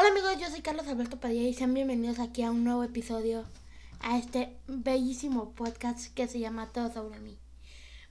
Hola 0.00 0.12
amigos, 0.12 0.38
yo 0.38 0.48
soy 0.48 0.62
Carlos 0.62 0.88
Alberto 0.88 1.20
Padilla 1.20 1.46
y 1.46 1.52
sean 1.52 1.74
bienvenidos 1.74 2.20
aquí 2.20 2.42
a 2.42 2.50
un 2.50 2.64
nuevo 2.64 2.82
episodio 2.82 3.44
a 4.00 4.16
este 4.16 4.56
bellísimo 4.66 5.52
podcast 5.52 6.14
que 6.14 6.26
se 6.26 6.40
llama 6.40 6.68
Todo 6.72 6.90
sobre 6.90 7.20
mí. 7.20 7.36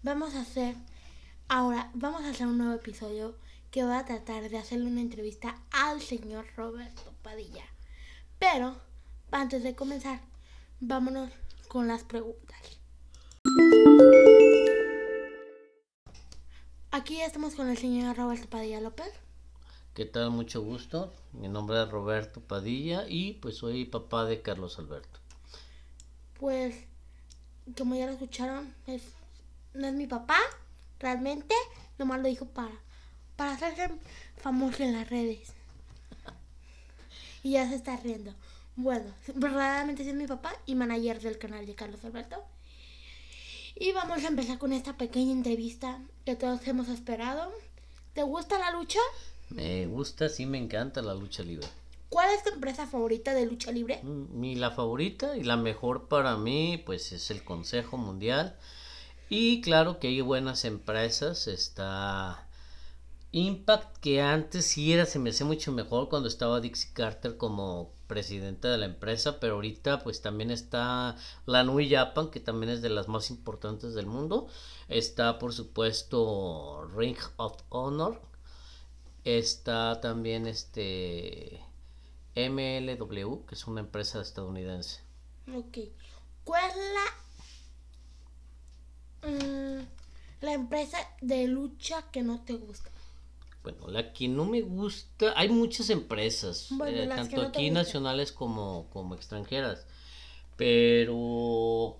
Vamos 0.03 0.35
a 0.35 0.41
hacer 0.41 0.75
ahora, 1.47 1.89
vamos 1.95 2.21
a 2.21 2.29
hacer 2.29 2.45
un 2.45 2.59
nuevo 2.59 2.75
episodio 2.75 3.35
que 3.71 3.83
va 3.83 3.97
a 3.97 4.05
tratar 4.05 4.51
de 4.51 4.59
hacerle 4.59 4.85
una 4.85 5.01
entrevista 5.01 5.59
al 5.71 5.99
señor 5.99 6.45
Roberto 6.55 7.11
Padilla. 7.23 7.65
Pero 8.37 8.79
antes 9.31 9.63
de 9.63 9.73
comenzar, 9.73 10.21
vámonos 10.79 11.31
con 11.69 11.87
las 11.87 12.03
preguntas. 12.03 12.59
Aquí 16.91 17.19
estamos 17.19 17.55
con 17.55 17.67
el 17.67 17.79
señor 17.79 18.15
Roberto 18.15 18.47
Padilla 18.47 18.79
López. 18.79 19.11
¿Qué 19.99 20.05
tal? 20.05 20.31
Mucho 20.31 20.61
gusto. 20.61 21.13
Mi 21.33 21.49
nombre 21.49 21.83
es 21.83 21.89
Roberto 21.89 22.39
Padilla 22.39 23.03
y 23.05 23.33
pues 23.33 23.57
soy 23.57 23.83
papá 23.83 24.23
de 24.23 24.41
Carlos 24.41 24.79
Alberto. 24.79 25.19
Pues, 26.39 26.73
como 27.77 27.95
ya 27.95 28.05
lo 28.05 28.13
escucharon, 28.13 28.73
es, 28.87 29.03
no 29.73 29.87
es 29.87 29.93
mi 29.93 30.07
papá, 30.07 30.37
realmente, 30.99 31.53
nomás 31.97 32.21
lo 32.21 32.29
dijo 32.29 32.45
para, 32.45 32.71
para 33.35 33.51
hacerse 33.51 33.89
famoso 34.37 34.83
en 34.83 34.93
las 34.93 35.09
redes. 35.09 35.51
Y 37.43 37.51
ya 37.51 37.67
se 37.67 37.75
está 37.75 37.97
riendo. 37.97 38.33
Bueno, 38.77 39.13
verdaderamente 39.35 40.05
sí 40.05 40.11
es 40.11 40.15
mi 40.15 40.27
papá 40.27 40.53
y 40.65 40.75
manager 40.75 41.19
del 41.19 41.37
canal 41.37 41.65
de 41.65 41.75
Carlos 41.75 42.05
Alberto. 42.05 42.41
Y 43.75 43.91
vamos 43.91 44.23
a 44.23 44.29
empezar 44.29 44.59
con 44.59 44.71
esta 44.71 44.95
pequeña 44.95 45.33
entrevista 45.33 45.99
que 46.23 46.37
todos 46.37 46.65
hemos 46.69 46.87
esperado. 46.87 47.51
¿Te 48.13 48.23
gusta 48.23 48.57
la 48.59 48.71
lucha? 48.71 49.01
Me 49.49 49.85
gusta, 49.87 50.29
sí 50.29 50.45
me 50.45 50.57
encanta 50.57 51.01
la 51.01 51.13
lucha 51.13 51.43
libre. 51.43 51.67
¿Cuál 52.09 52.29
es 52.33 52.43
tu 52.43 52.49
empresa 52.49 52.87
favorita 52.87 53.33
de 53.33 53.45
lucha 53.45 53.71
libre? 53.71 53.99
Mm, 54.03 54.39
Mi 54.39 54.55
la 54.55 54.71
favorita 54.71 55.37
y 55.37 55.43
la 55.43 55.57
mejor 55.57 56.07
para 56.07 56.37
mí 56.37 56.81
pues 56.85 57.11
es 57.11 57.29
el 57.31 57.43
Consejo 57.43 57.97
Mundial. 57.97 58.57
Y 59.29 59.61
claro 59.61 59.99
que 59.99 60.07
hay 60.07 60.21
buenas 60.21 60.65
empresas, 60.65 61.47
está 61.47 62.47
Impact 63.31 63.97
que 63.99 64.21
antes 64.21 64.65
sí 64.65 64.91
era, 64.91 65.05
se 65.05 65.19
me 65.19 65.29
hacía 65.29 65.45
mucho 65.45 65.71
mejor 65.71 66.09
cuando 66.09 66.27
estaba 66.27 66.61
Dixie 66.61 66.93
Carter 66.93 67.37
como 67.37 67.93
presidente 68.07 68.67
de 68.67 68.77
la 68.79 68.87
empresa, 68.87 69.39
pero 69.39 69.55
ahorita 69.55 69.99
pues 70.03 70.21
también 70.23 70.49
está 70.49 71.15
la 71.45 71.63
Nui 71.63 71.87
Japan, 71.89 72.31
que 72.31 72.39
también 72.39 72.71
es 72.71 72.81
de 72.81 72.89
las 72.89 73.07
más 73.07 73.29
importantes 73.29 73.93
del 73.93 74.07
mundo. 74.07 74.47
Está 74.87 75.37
por 75.37 75.53
supuesto 75.53 76.87
Ring 76.95 77.17
of 77.37 77.61
Honor. 77.69 78.19
Está 79.37 80.01
también 80.01 80.47
este 80.47 81.59
MLW, 82.35 83.45
que 83.45 83.53
es 83.53 83.67
una 83.67 83.81
empresa 83.81 84.19
estadounidense. 84.21 85.01
Ok. 85.53 85.77
¿Cuál 86.43 86.71
es 86.71 86.75
la, 89.21 89.29
mm, 89.29 89.85
la 90.41 90.53
empresa 90.53 90.97
de 91.21 91.47
lucha 91.47 92.09
que 92.11 92.23
no 92.23 92.41
te 92.41 92.53
gusta? 92.53 92.89
Bueno, 93.61 93.87
la 93.89 94.13
que 94.13 94.27
no 94.27 94.45
me 94.45 94.61
gusta, 94.61 95.33
hay 95.35 95.49
muchas 95.49 95.91
empresas, 95.91 96.69
Bueno, 96.71 96.97
eh, 96.97 97.07
tanto 97.07 97.35
no 97.35 97.49
aquí 97.49 97.69
nacionales 97.69 98.31
como, 98.31 98.87
como 98.89 99.13
extranjeras, 99.13 99.85
pero 100.57 101.99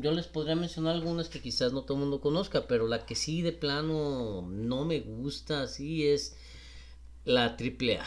yo 0.00 0.10
les 0.10 0.26
podría 0.26 0.56
mencionar 0.56 0.96
algunas 0.96 1.28
que 1.28 1.40
quizás 1.40 1.72
no 1.72 1.82
todo 1.82 1.94
el 1.94 2.00
mundo 2.00 2.20
conozca, 2.20 2.66
pero 2.66 2.88
la 2.88 3.06
que 3.06 3.14
sí 3.14 3.40
de 3.42 3.52
plano 3.52 4.42
no 4.42 4.84
me 4.84 4.98
gusta 4.98 5.62
así 5.62 6.08
es 6.08 6.34
la 7.26 7.56
AAA. 7.56 8.06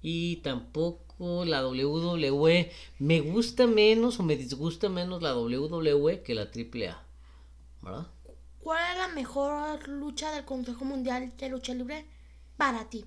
Y 0.00 0.36
tampoco 0.36 1.44
la 1.44 1.66
WWE. 1.66 2.70
Me 3.00 3.20
gusta 3.20 3.66
menos 3.66 4.20
o 4.20 4.22
me 4.22 4.36
disgusta 4.36 4.88
menos 4.88 5.22
la 5.22 5.36
WWE 5.36 6.22
que 6.22 6.34
la 6.34 6.42
AAA. 6.42 7.02
¿Verdad? 7.82 8.06
¿Cuál 8.60 8.92
es 8.92 8.98
la 8.98 9.08
mejor 9.08 9.88
lucha 9.88 10.30
del 10.30 10.44
Consejo 10.44 10.84
Mundial 10.84 11.32
de 11.36 11.48
Lucha 11.48 11.74
Libre 11.74 12.06
para 12.56 12.88
ti? 12.88 13.04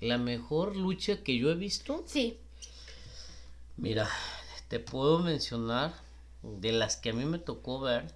La 0.00 0.18
mejor 0.18 0.74
lucha 0.76 1.22
que 1.22 1.38
yo 1.38 1.50
he 1.50 1.54
visto 1.54 2.02
Sí. 2.06 2.38
Mira, 3.76 4.08
te 4.68 4.80
puedo 4.80 5.18
mencionar 5.18 5.94
de 6.42 6.72
las 6.72 6.96
que 6.96 7.10
a 7.10 7.12
mí 7.12 7.24
me 7.24 7.38
tocó 7.38 7.80
ver. 7.80 8.14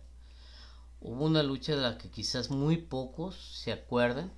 Hubo 1.00 1.26
una 1.26 1.42
lucha 1.42 1.76
de 1.76 1.82
la 1.82 1.98
que 1.98 2.10
quizás 2.10 2.50
muy 2.50 2.78
pocos 2.78 3.36
se 3.36 3.72
acuerden. 3.72 4.32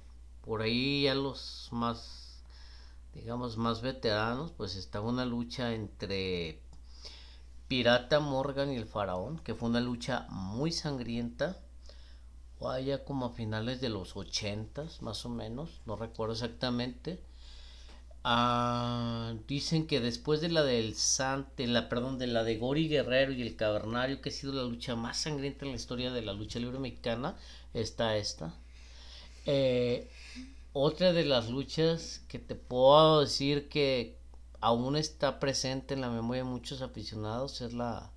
Por 0.48 0.62
ahí 0.62 1.03
ya 1.03 1.14
los 1.14 1.69
más, 1.72 2.42
digamos, 3.12 3.59
más 3.59 3.82
veteranos, 3.82 4.50
pues 4.50 4.76
estaba 4.76 5.06
una 5.06 5.26
lucha 5.26 5.75
entre 5.75 6.59
Pirata 7.69 8.19
Morgan 8.19 8.72
y 8.72 8.76
el 8.76 8.86
Faraón, 8.86 9.41
que 9.41 9.54
fue 9.54 9.69
una 9.69 9.82
lucha 9.82 10.26
muy 10.31 10.72
sangrienta. 10.72 11.59
Vaya 12.60 13.04
como 13.04 13.26
a 13.26 13.34
finales 13.34 13.82
de 13.82 13.91
los 13.91 14.16
ochentas, 14.16 15.03
más 15.03 15.26
o 15.26 15.28
menos, 15.28 15.82
no 15.84 15.97
recuerdo 15.97 16.32
exactamente. 16.32 17.20
Ah, 18.25 19.34
dicen 19.47 19.86
que 19.86 20.00
después 20.00 20.41
de 20.41 20.48
la 20.48 20.62
del 20.62 20.94
Sante, 20.94 21.66
la 21.66 21.91
perdón, 21.91 22.19
de 22.19 22.26
la 22.26 22.42
de 22.42 22.56
Gori 22.56 22.88
Guerrero 22.88 23.32
y 23.32 23.42
el 23.42 23.54
Cavernario, 23.54 24.22
que 24.22 24.30
ha 24.30 24.32
sido 24.32 24.54
la 24.54 24.62
lucha 24.62 24.97
más 24.97 25.19
sangrienta 25.19 25.66
en 25.66 25.72
la 25.72 25.76
historia 25.76 26.10
de 26.10 26.22
la 26.22 26.32
lucha 26.32 26.59
libre 26.59 26.78
mexicana, 26.78 27.36
está 27.75 28.16
esta. 28.16 28.54
Eh, 29.44 30.10
otra 30.72 31.12
de 31.12 31.24
las 31.24 31.50
luchas 31.50 32.22
que 32.28 32.38
te 32.38 32.54
puedo 32.54 33.20
decir 33.20 33.68
que 33.68 34.18
aún 34.60 34.96
está 34.96 35.40
presente 35.40 35.94
en 35.94 36.00
la 36.00 36.10
memoria 36.10 36.44
de 36.44 36.50
muchos 36.50 36.82
aficionados 36.82 37.60
es 37.60 37.72
la 37.72 38.12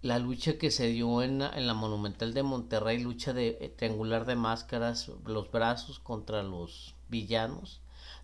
la 0.00 0.18
lucha 0.18 0.58
que 0.58 0.70
se 0.70 0.86
dio 0.86 1.22
en 1.22 1.40
la, 1.40 1.50
en 1.50 1.66
la 1.66 1.74
Monumental 1.74 2.32
de 2.32 2.42
Monterrey, 2.42 2.98
lucha 2.98 3.32
de 3.32 3.58
eh, 3.60 3.68
triangular 3.68 4.26
de 4.26 4.36
máscaras, 4.36 5.10
los 5.26 5.50
brazos 5.50 5.98
contra 5.98 6.42
los 6.42 6.94
villanos, 7.08 7.80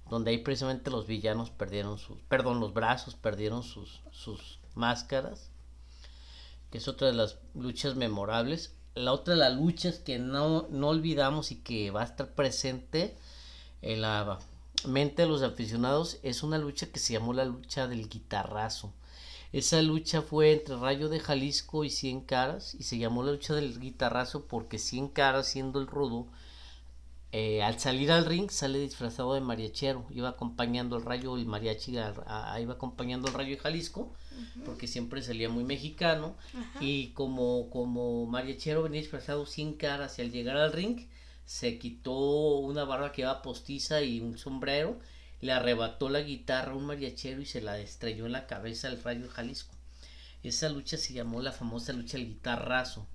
donde 0.08 0.30
ahí 0.30 0.38
precisamente 0.38 0.90
los 0.90 1.06
villanos 1.06 1.50
perdieron 1.50 1.98
sus, 1.98 2.20
perdón, 2.22 2.60
los 2.60 2.74
brazos 2.74 3.16
perdieron 3.16 3.64
sus, 3.64 4.02
sus 4.12 4.60
máscaras, 4.74 5.50
que 6.70 6.78
es 6.78 6.86
otra 6.86 7.08
de 7.08 7.14
las 7.14 7.38
luchas 7.54 7.96
memorables. 7.96 8.76
La 8.94 9.12
otra 9.12 9.34
de 9.34 9.41
las 9.41 9.55
luchas 9.55 9.99
que 9.99 10.19
no, 10.19 10.69
no 10.71 10.88
olvidamos 10.88 11.50
y 11.50 11.56
que 11.56 11.91
va 11.91 12.03
a 12.03 12.05
estar 12.05 12.28
presente 12.28 13.16
en 13.82 14.03
la 14.03 14.38
mente 14.87 15.22
de 15.22 15.28
los 15.28 15.43
aficionados 15.43 16.19
es 16.22 16.43
una 16.43 16.59
lucha 16.59 16.87
que 16.87 17.00
se 17.00 17.15
llamó 17.15 17.32
la 17.32 17.44
lucha 17.44 17.88
del 17.88 18.09
guitarrazo. 18.09 18.93
Esa 19.53 19.82
lucha 19.82 20.22
fue 20.22 20.53
entre 20.53 20.77
Rayo 20.77 21.09
de 21.09 21.21
Jalisco 21.21 21.84
y 21.84 21.91
Cien 21.91 22.21
Caras 22.21 22.75
y 22.75 22.84
se 22.84 22.99
llamó 22.99 23.22
la 23.22 23.32
lucha 23.32 23.55
del 23.55 23.78
guitarrazo 23.78 24.47
porque 24.47 24.78
Cien 24.78 25.09
Caras, 25.09 25.49
siendo 25.49 25.81
el 25.81 25.87
rudo, 25.87 26.26
eh, 27.36 27.62
al 27.62 27.80
salir 27.80 28.12
al 28.12 28.26
ring 28.26 28.48
sale 28.50 28.78
disfrazado 28.78 29.34
de 29.34 29.40
mariachero, 29.40 30.06
iba 30.10 30.28
acompañando 30.28 30.96
el 30.96 31.04
Rayo 31.04 31.36
y 31.36 31.44
mariachi, 31.44 31.96
a- 31.98 32.14
a- 32.26 32.60
iba 32.60 32.74
acompañando 32.74 33.26
el 33.28 33.34
Rayo 33.34 33.50
de 33.56 33.62
Jalisco 33.62 34.14
porque 34.64 34.86
siempre 34.86 35.20
salía 35.22 35.48
muy 35.48 35.64
mexicano 35.64 36.36
y 36.80 37.08
como, 37.08 37.70
como 37.70 38.26
mariachero 38.26 38.82
venía 38.84 39.00
disfrazado 39.00 39.46
Cien 39.46 39.74
Caras 39.74 40.18
y 40.18 40.22
al 40.22 40.30
llegar 40.32 40.56
al 40.56 40.72
ring 40.72 41.08
se 41.44 41.78
quitó 41.78 42.12
una 42.58 42.84
barba 42.84 43.12
que 43.12 43.22
iba 43.22 43.42
postiza 43.42 44.00
y 44.02 44.20
un 44.20 44.38
sombrero 44.38 44.98
le 45.40 45.52
arrebató 45.52 46.08
la 46.08 46.20
guitarra 46.20 46.72
a 46.72 46.76
un 46.76 46.86
mariachero 46.86 47.40
y 47.42 47.46
se 47.46 47.60
la 47.60 47.78
estrelló 47.78 48.26
en 48.26 48.32
la 48.32 48.46
cabeza 48.46 48.88
al 48.88 49.02
Rayo 49.02 49.22
de 49.24 49.28
Jalisco. 49.28 49.74
Esa 50.42 50.68
lucha 50.68 50.96
se 50.96 51.12
llamó 51.14 51.42
la 51.42 51.52
famosa 51.52 51.92
lucha 51.92 52.16
del 52.18 52.26
guitarrazo. 52.28 53.06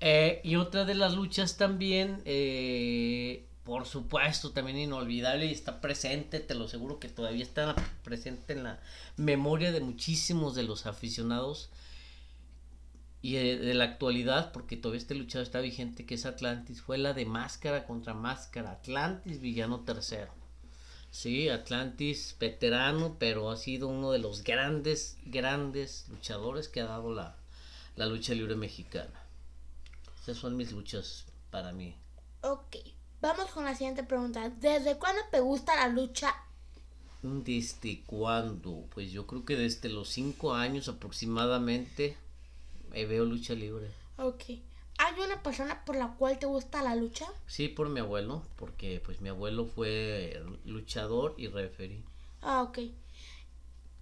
Eh, 0.00 0.40
y 0.44 0.56
otra 0.56 0.84
de 0.84 0.94
las 0.94 1.14
luchas 1.14 1.56
también, 1.56 2.22
eh, 2.24 3.46
por 3.64 3.86
supuesto, 3.86 4.52
también 4.52 4.78
inolvidable 4.78 5.46
y 5.46 5.52
está 5.52 5.80
presente, 5.80 6.40
te 6.40 6.54
lo 6.54 6.66
aseguro 6.66 7.00
que 7.00 7.08
todavía 7.08 7.42
está 7.42 7.74
presente 8.04 8.52
en 8.52 8.62
la 8.62 8.80
memoria 9.16 9.72
de 9.72 9.80
muchísimos 9.80 10.54
de 10.54 10.62
los 10.62 10.86
aficionados 10.86 11.70
y 13.22 13.34
de, 13.34 13.58
de 13.58 13.74
la 13.74 13.84
actualidad, 13.84 14.52
porque 14.52 14.76
todavía 14.76 15.00
este 15.00 15.16
luchador 15.16 15.44
está 15.44 15.60
vigente, 15.60 16.06
que 16.06 16.14
es 16.14 16.26
Atlantis, 16.26 16.80
fue 16.80 16.98
la 16.98 17.12
de 17.12 17.26
máscara 17.26 17.84
contra 17.84 18.14
máscara, 18.14 18.72
Atlantis, 18.72 19.40
villano 19.40 19.80
tercero. 19.80 20.32
Sí, 21.10 21.48
Atlantis, 21.48 22.36
veterano, 22.38 23.16
pero 23.18 23.50
ha 23.50 23.56
sido 23.56 23.88
uno 23.88 24.12
de 24.12 24.18
los 24.18 24.44
grandes, 24.44 25.16
grandes 25.24 26.06
luchadores 26.10 26.68
que 26.68 26.80
ha 26.80 26.84
dado 26.84 27.12
la, 27.12 27.36
la 27.96 28.06
lucha 28.06 28.34
libre 28.34 28.54
mexicana. 28.56 29.27
Son 30.34 30.56
mis 30.56 30.72
luchas 30.72 31.26
para 31.50 31.72
mí. 31.72 31.96
Ok. 32.42 32.76
Vamos 33.20 33.50
con 33.50 33.64
la 33.64 33.74
siguiente 33.74 34.04
pregunta. 34.04 34.48
¿Desde 34.48 34.96
cuándo 34.98 35.22
te 35.30 35.40
gusta 35.40 35.74
la 35.74 35.88
lucha? 35.88 36.34
¿Desde 37.22 38.02
cuándo? 38.06 38.86
Pues 38.94 39.10
yo 39.10 39.26
creo 39.26 39.44
que 39.44 39.56
desde 39.56 39.88
los 39.88 40.08
cinco 40.08 40.54
años 40.54 40.88
aproximadamente 40.88 42.16
me 42.90 43.06
veo 43.06 43.24
lucha 43.24 43.54
libre. 43.54 43.90
Ok. 44.16 44.44
¿Hay 44.98 45.20
una 45.24 45.42
persona 45.42 45.84
por 45.84 45.96
la 45.96 46.14
cual 46.14 46.38
te 46.38 46.46
gusta 46.46 46.82
la 46.82 46.94
lucha? 46.96 47.26
Sí, 47.46 47.68
por 47.68 47.88
mi 47.88 48.00
abuelo, 48.00 48.42
porque 48.56 49.00
pues 49.04 49.20
mi 49.20 49.28
abuelo 49.28 49.66
fue 49.66 50.42
luchador 50.64 51.34
y 51.38 51.48
referee. 51.48 52.02
Ah, 52.42 52.62
ok. 52.62 52.78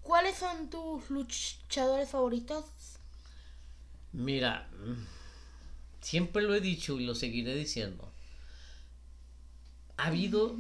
¿Cuáles 0.03 0.37
son 0.39 0.71
tus 0.71 1.11
luchadores 1.11 2.11
favoritos? 2.11 2.65
Mira, 4.13 4.71
siempre 6.07 6.45
lo 6.45 6.55
he 6.55 6.61
dicho 6.61 7.01
y 7.01 7.05
lo 7.05 7.17
seguiré 7.17 7.57
diciendo. 7.57 8.13
Ha 9.97 10.07
habido 10.07 10.57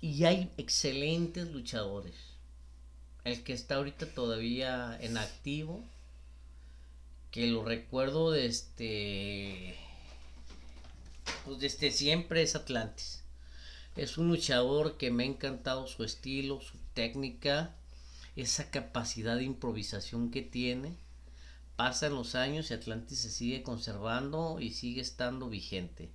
y 0.00 0.24
hay 0.24 0.50
excelentes 0.56 1.48
luchadores. 1.48 2.14
El 3.24 3.42
que 3.44 3.52
está 3.52 3.74
ahorita 3.74 4.06
todavía 4.14 4.96
en 5.02 5.18
activo, 5.18 5.84
que 7.30 7.46
lo 7.46 7.62
recuerdo 7.62 8.30
desde 8.30 9.68
este, 9.68 9.74
pues 11.44 11.58
desde 11.58 11.90
siempre 11.90 12.40
es 12.40 12.54
Atlantis. 12.54 13.22
Es 13.96 14.16
un 14.16 14.28
luchador 14.28 14.96
que 14.96 15.10
me 15.10 15.24
ha 15.24 15.26
encantado 15.26 15.86
su 15.86 16.04
estilo, 16.04 16.62
su 16.62 16.78
técnica, 16.94 17.76
esa 18.34 18.70
capacidad 18.70 19.36
de 19.36 19.44
improvisación 19.44 20.30
que 20.30 20.40
tiene. 20.40 20.96
Pasan 21.78 22.16
los 22.16 22.34
años 22.34 22.72
y 22.72 22.74
Atlantis 22.74 23.20
se 23.20 23.30
sigue 23.30 23.62
conservando 23.62 24.58
y 24.58 24.70
sigue 24.70 25.00
estando 25.00 25.48
vigente. 25.48 26.10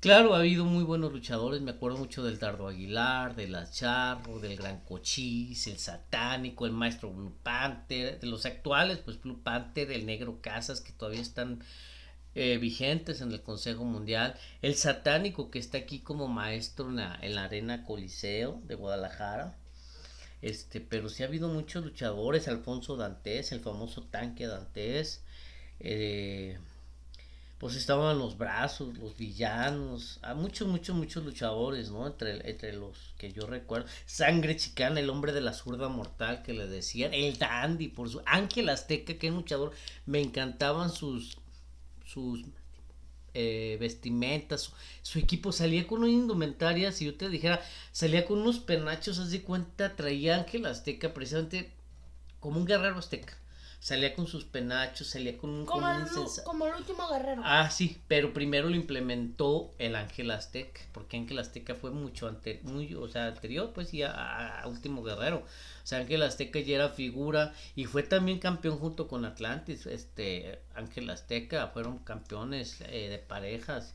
Claro, 0.00 0.34
ha 0.34 0.40
habido 0.40 0.64
muy 0.64 0.82
buenos 0.82 1.12
luchadores, 1.12 1.60
me 1.60 1.70
acuerdo 1.70 1.98
mucho 1.98 2.24
del 2.24 2.40
Dardo 2.40 2.66
Aguilar, 2.66 3.36
del 3.36 3.54
Acharro, 3.54 4.40
del 4.40 4.56
Gran 4.56 4.80
Cochís, 4.80 5.68
el 5.68 5.78
Satánico, 5.78 6.66
el 6.66 6.72
Maestro 6.72 7.12
Blue 7.12 7.36
Panther, 7.44 8.18
de 8.18 8.26
los 8.26 8.46
actuales, 8.46 8.98
pues 8.98 9.22
Blue 9.22 9.44
Panther, 9.44 9.92
el 9.92 10.06
Negro 10.06 10.40
Casas, 10.40 10.80
que 10.80 10.92
todavía 10.92 11.20
están 11.20 11.60
eh, 12.34 12.58
vigentes 12.58 13.20
en 13.20 13.30
el 13.30 13.44
Consejo 13.44 13.84
Mundial, 13.84 14.34
el 14.60 14.74
Satánico, 14.74 15.52
que 15.52 15.60
está 15.60 15.78
aquí 15.78 16.00
como 16.00 16.26
maestro 16.26 16.88
en 16.88 16.96
la, 16.96 17.16
en 17.22 17.36
la 17.36 17.44
Arena 17.44 17.84
Coliseo 17.84 18.60
de 18.64 18.74
Guadalajara, 18.74 19.56
este, 20.46 20.80
pero 20.80 21.08
sí 21.08 21.22
ha 21.22 21.26
habido 21.26 21.48
muchos 21.48 21.84
luchadores, 21.84 22.46
Alfonso 22.46 22.96
Dantes, 22.96 23.50
el 23.52 23.60
famoso 23.60 24.02
tanque 24.04 24.46
Dantes, 24.46 25.24
eh, 25.80 26.58
pues 27.58 27.74
estaban 27.74 28.18
los 28.18 28.38
brazos, 28.38 28.96
los 28.98 29.16
villanos, 29.16 30.20
a 30.22 30.34
muchos, 30.34 30.68
muchos, 30.68 30.94
muchos 30.94 31.24
luchadores, 31.24 31.90
¿no? 31.90 32.06
Entre, 32.06 32.48
entre 32.48 32.74
los 32.74 33.14
que 33.18 33.32
yo 33.32 33.46
recuerdo. 33.46 33.88
Sangre 34.04 34.56
Chicana, 34.56 35.00
el 35.00 35.10
hombre 35.10 35.32
de 35.32 35.40
la 35.40 35.52
zurda 35.52 35.88
mortal 35.88 36.42
que 36.42 36.52
le 36.52 36.66
decían. 36.66 37.14
El 37.14 37.38
Dandy, 37.38 37.88
por 37.88 38.08
su. 38.10 38.22
Ángel 38.26 38.68
Azteca, 38.68 39.14
que 39.14 39.30
luchador. 39.30 39.72
Me 40.04 40.20
encantaban 40.20 40.90
sus. 40.90 41.38
sus 42.04 42.44
eh, 43.38 43.76
vestimentas. 43.78 44.72
Su, 45.02 45.18
equipo 45.18 45.52
salía 45.52 45.86
con 45.86 46.00
una 46.00 46.08
indumentaria. 46.10 46.90
Si 46.92 47.04
yo 47.04 47.14
te 47.14 47.28
dijera, 47.28 47.62
salía 47.92 48.24
con 48.24 48.38
unos 48.38 48.58
penachos, 48.58 49.18
haz 49.18 49.30
de 49.30 49.42
cuenta, 49.42 49.94
traía 49.94 50.36
Ángel 50.36 50.66
Azteca 50.66 51.12
precisamente 51.12 51.70
como 52.40 52.58
un 52.58 52.66
guerrero 52.66 52.98
azteca 52.98 53.36
salía 53.86 54.14
con 54.14 54.26
sus 54.26 54.44
penachos, 54.44 55.06
salía 55.06 55.38
con 55.38 55.50
un... 55.50 55.64
Como, 55.64 55.88
el, 55.88 56.04
como 56.44 56.66
el 56.66 56.74
último 56.74 57.08
guerrero. 57.08 57.42
Ah, 57.44 57.70
sí, 57.70 58.00
pero 58.08 58.32
primero 58.32 58.68
lo 58.68 58.74
implementó 58.74 59.74
el 59.78 59.94
Ángel 59.94 60.32
Azteca, 60.32 60.80
porque 60.92 61.16
Ángel 61.16 61.38
Azteca 61.38 61.76
fue 61.76 61.92
mucho 61.92 62.26
anterior, 62.26 62.64
muy, 62.64 62.92
o 62.94 63.06
sea, 63.06 63.26
anterior, 63.26 63.70
pues, 63.72 63.94
y 63.94 64.02
a, 64.02 64.64
último 64.66 65.04
guerrero. 65.04 65.44
Sea, 65.86 65.98
Ángel 65.98 66.24
Azteca 66.24 66.58
ya 66.58 66.74
era 66.74 66.88
figura 66.88 67.54
y 67.76 67.84
fue 67.84 68.02
también 68.02 68.40
campeón 68.40 68.76
junto 68.76 69.06
con 69.06 69.24
Atlantis. 69.24 69.86
Este, 69.86 70.58
Ángel 70.74 71.08
Azteca 71.08 71.68
fueron 71.68 72.00
campeones 72.00 72.80
eh, 72.80 73.08
de 73.08 73.18
parejas. 73.18 73.94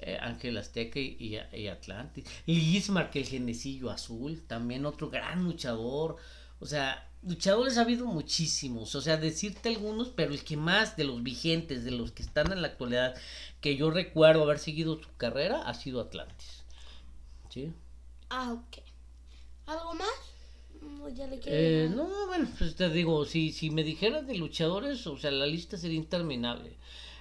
Eh, 0.00 0.16
Ángel 0.18 0.56
Azteca 0.56 0.98
y, 0.98 1.38
y, 1.52 1.68
Atlantis. 1.68 2.24
Lismar, 2.46 3.10
que 3.10 3.18
el 3.18 3.26
genecillo 3.26 3.90
azul, 3.90 4.42
también 4.46 4.86
otro 4.86 5.10
gran 5.10 5.44
luchador. 5.44 6.16
O 6.60 6.66
sea, 6.66 7.10
luchadores 7.22 7.76
ha 7.76 7.82
habido 7.82 8.06
muchísimos, 8.06 8.94
o 8.94 9.02
sea, 9.02 9.18
decirte 9.18 9.68
algunos, 9.68 10.08
pero 10.08 10.32
el 10.32 10.42
que 10.44 10.56
más 10.56 10.96
de 10.96 11.04
los 11.04 11.22
vigentes, 11.22 11.84
de 11.84 11.90
los 11.90 12.10
que 12.10 12.22
están 12.22 12.52
en 12.52 12.62
la 12.62 12.68
actualidad, 12.68 13.14
que 13.60 13.76
yo 13.76 13.90
recuerdo 13.90 14.44
haber 14.44 14.60
seguido 14.60 14.96
su 14.96 15.14
carrera, 15.18 15.60
ha 15.68 15.74
sido 15.74 16.00
Atlantis. 16.00 16.64
¿Sí? 17.50 17.74
Ah, 18.30 18.54
ok. 18.54 18.82
¿Algo 19.66 19.92
más? 19.92 20.37
Eh, 21.46 21.90
no, 21.94 22.08
bueno, 22.26 22.48
pues 22.58 22.74
te 22.74 22.88
digo, 22.90 23.24
si, 23.24 23.52
si 23.52 23.70
me 23.70 23.82
dijeras 23.84 24.26
de 24.26 24.34
luchadores, 24.34 25.06
o 25.06 25.16
sea, 25.16 25.30
la 25.30 25.46
lista 25.46 25.76
sería 25.76 25.98
interminable. 25.98 26.76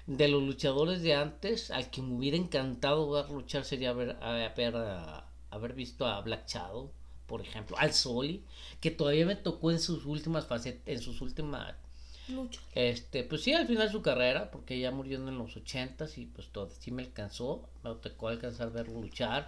De 0.06 0.28
los 0.28 0.42
luchadores 0.44 1.02
de 1.02 1.16
antes, 1.16 1.72
al 1.72 1.90
que 1.90 2.02
me 2.02 2.14
hubiera 2.14 2.38
encantado 2.38 3.10
ver 3.12 3.30
luchar 3.30 3.66
sería 3.66 3.90
haber, 3.90 4.18
haber, 4.22 4.76
haber 5.50 5.74
visto 5.74 6.06
a 6.06 6.22
Black 6.22 6.48
Shadow 6.48 6.92
por 7.28 7.42
ejemplo, 7.42 7.78
al 7.78 7.94
Soli, 7.94 8.44
que 8.80 8.90
todavía 8.90 9.26
me 9.26 9.36
tocó 9.36 9.70
en 9.70 9.80
sus 9.80 10.06
últimas 10.06 10.48
fases, 10.48 10.78
en 10.86 11.02
sus 11.02 11.22
últimas 11.22 11.76
Lucha. 12.30 12.60
Este, 12.74 13.24
pues 13.24 13.44
sí, 13.44 13.54
al 13.54 13.68
final 13.68 13.88
de 13.88 13.92
su 13.92 14.02
carrera, 14.02 14.52
porque 14.52 14.78
ya 14.78 14.92
murió 14.92 15.18
en 15.18 15.38
los 15.38 15.56
ochentas 15.56 16.18
y 16.18 16.26
pues 16.26 16.50
todo, 16.50 16.70
sí 16.78 16.92
me 16.92 17.04
alcanzó, 17.04 17.70
me 17.84 17.94
tocó 17.96 18.28
alcanzar 18.28 18.72
verlo 18.72 19.00
luchar. 19.00 19.48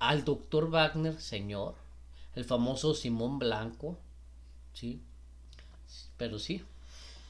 Al 0.00 0.24
doctor 0.24 0.68
Wagner, 0.68 1.20
señor, 1.20 1.76
el 2.36 2.44
famoso 2.44 2.94
Simón 2.94 3.40
Blanco, 3.40 3.98
sí, 4.72 5.02
pero 6.16 6.38
sí. 6.38 6.62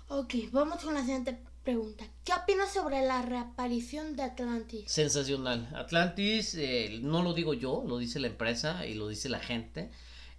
Ok, 0.09 0.35
vamos 0.53 0.83
con 0.83 0.95
la 0.95 1.01
siguiente 1.01 1.39
pregunta. 1.65 2.05
¿Qué 2.25 2.33
opinas 2.33 2.73
sobre 2.73 3.05
la 3.07 3.23
reaparición 3.23 4.17
de 4.17 4.25
Atlantis? 4.25 4.91
Sensacional. 4.91 5.69
Atlantis, 5.75 6.55
eh, 6.57 6.99
no 7.03 7.23
lo 7.23 7.33
digo 7.35 7.55
yo, 7.55 7.85
lo 7.87 7.99
dice 7.99 8.21
la 8.21 8.27
empresa 8.27 8.85
y 8.85 8.95
lo 8.95 9.09
dice 9.09 9.29
la 9.29 9.41
gente, 9.41 9.91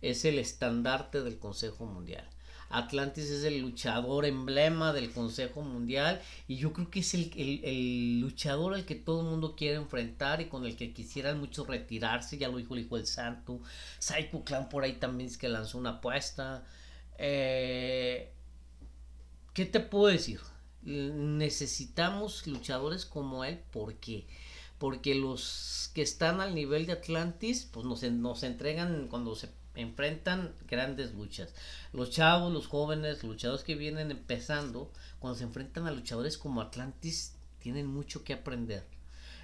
es 0.02 0.26
el 0.26 0.38
estandarte 0.38 1.22
del 1.24 1.40
Consejo 1.40 1.86
Mundial. 1.86 2.30
Atlantis 2.70 3.30
es 3.30 3.44
el 3.44 3.60
luchador 3.60 4.26
emblema 4.26 4.94
del 4.94 5.12
Consejo 5.12 5.62
Mundial 5.62 6.22
y 6.48 6.58
yo 6.58 6.74
creo 6.74 6.90
que 6.90 7.00
es 7.00 7.14
el, 7.14 8.20
luchador 8.20 8.74
al 8.74 8.86
que 8.86 8.96
todo 8.96 9.22
el 9.22 9.28
mundo 9.28 9.56
quiere 9.56 9.76
enfrentar 9.76 10.42
y 10.42 10.46
con 10.46 10.66
el 10.66 10.76
que 10.76 10.94
quisieran 10.94 11.40
muchos 11.40 11.68
retirarse, 11.68 12.38
ya 12.38 12.50
lo 12.50 12.58
dijo 12.58 12.76
el 12.76 12.82
Hijo 12.82 12.98
del 12.98 13.08
Santo, 13.08 13.62
Psycho 14.00 14.44
Clan 14.44 14.70
por 14.70 14.84
ahí 14.84 14.94
también 14.94 15.30
es 15.30 15.38
que 15.38 15.50
lanzó 15.50 15.78
una 15.78 15.92
apuesta. 15.92 16.66
Eh, 17.18 18.32
¿Qué 19.54 19.66
te 19.66 19.80
puedo 19.80 20.08
decir? 20.08 20.40
necesitamos 20.88 22.48
luchadores 22.48 23.06
como 23.06 23.44
él. 23.44 23.60
¿Por 23.72 23.96
qué? 23.96 24.26
Porque 24.78 25.16
los 25.16 25.92
que 25.94 26.02
están 26.02 26.42
al 26.42 26.54
nivel 26.54 26.86
de 26.86 26.94
Atlantis, 26.94 27.68
pues 27.72 27.86
nos, 27.86 28.04
nos 28.04 28.44
entregan 28.44 29.08
cuando 29.08 29.36
se 29.36 29.50
enfrentan 29.76 30.54
grandes 30.68 31.14
luchas. 31.14 31.54
Los 31.94 32.12
chavos, 32.12 32.52
los 32.52 32.68
jóvenes, 32.68 33.24
luchadores 33.24 33.64
que 33.64 33.76
vienen 33.76 34.12
empezando, 34.12 34.92
cuando 35.20 35.38
se 35.38 35.46
enfrentan 35.46 35.88
a 35.88 35.92
luchadores 35.92 36.38
como 36.38 36.62
Atlantis, 36.62 37.36
tienen 37.60 37.88
mucho 37.88 38.24
que 38.24 38.34
aprender. 38.34 38.86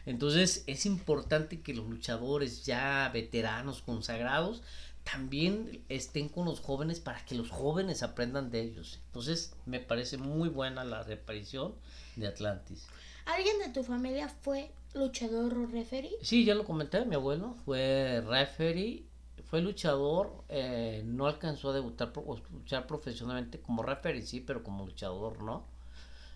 Entonces 0.05 0.63
es 0.67 0.85
importante 0.85 1.61
que 1.61 1.73
los 1.73 1.87
luchadores 1.87 2.65
ya 2.65 3.09
veteranos, 3.13 3.81
consagrados, 3.81 4.61
también 5.03 5.83
estén 5.89 6.29
con 6.29 6.45
los 6.45 6.59
jóvenes 6.59 6.99
para 6.99 7.23
que 7.25 7.35
los 7.35 7.49
jóvenes 7.49 8.03
aprendan 8.03 8.51
de 8.51 8.61
ellos. 8.61 8.99
Entonces 9.07 9.53
me 9.65 9.79
parece 9.79 10.17
muy 10.17 10.49
buena 10.49 10.83
la 10.83 11.03
reaparición 11.03 11.75
de 12.15 12.27
Atlantis. 12.27 12.87
¿Alguien 13.25 13.59
de 13.59 13.69
tu 13.69 13.83
familia 13.83 14.29
fue 14.29 14.71
luchador 14.93 15.57
o 15.57 15.65
referee? 15.65 16.17
Sí, 16.21 16.45
ya 16.45 16.55
lo 16.55 16.65
comenté, 16.65 17.05
mi 17.05 17.15
abuelo 17.15 17.55
fue 17.65 18.21
referee, 18.27 19.05
fue 19.45 19.61
luchador, 19.61 20.43
eh, 20.49 21.03
no 21.05 21.27
alcanzó 21.27 21.69
a 21.69 21.73
debutar, 21.73 22.11
o 22.15 22.37
luchar 22.51 22.87
profesionalmente 22.87 23.59
como 23.59 23.83
referee, 23.83 24.21
sí, 24.21 24.39
pero 24.39 24.63
como 24.63 24.85
luchador 24.85 25.41
no, 25.43 25.65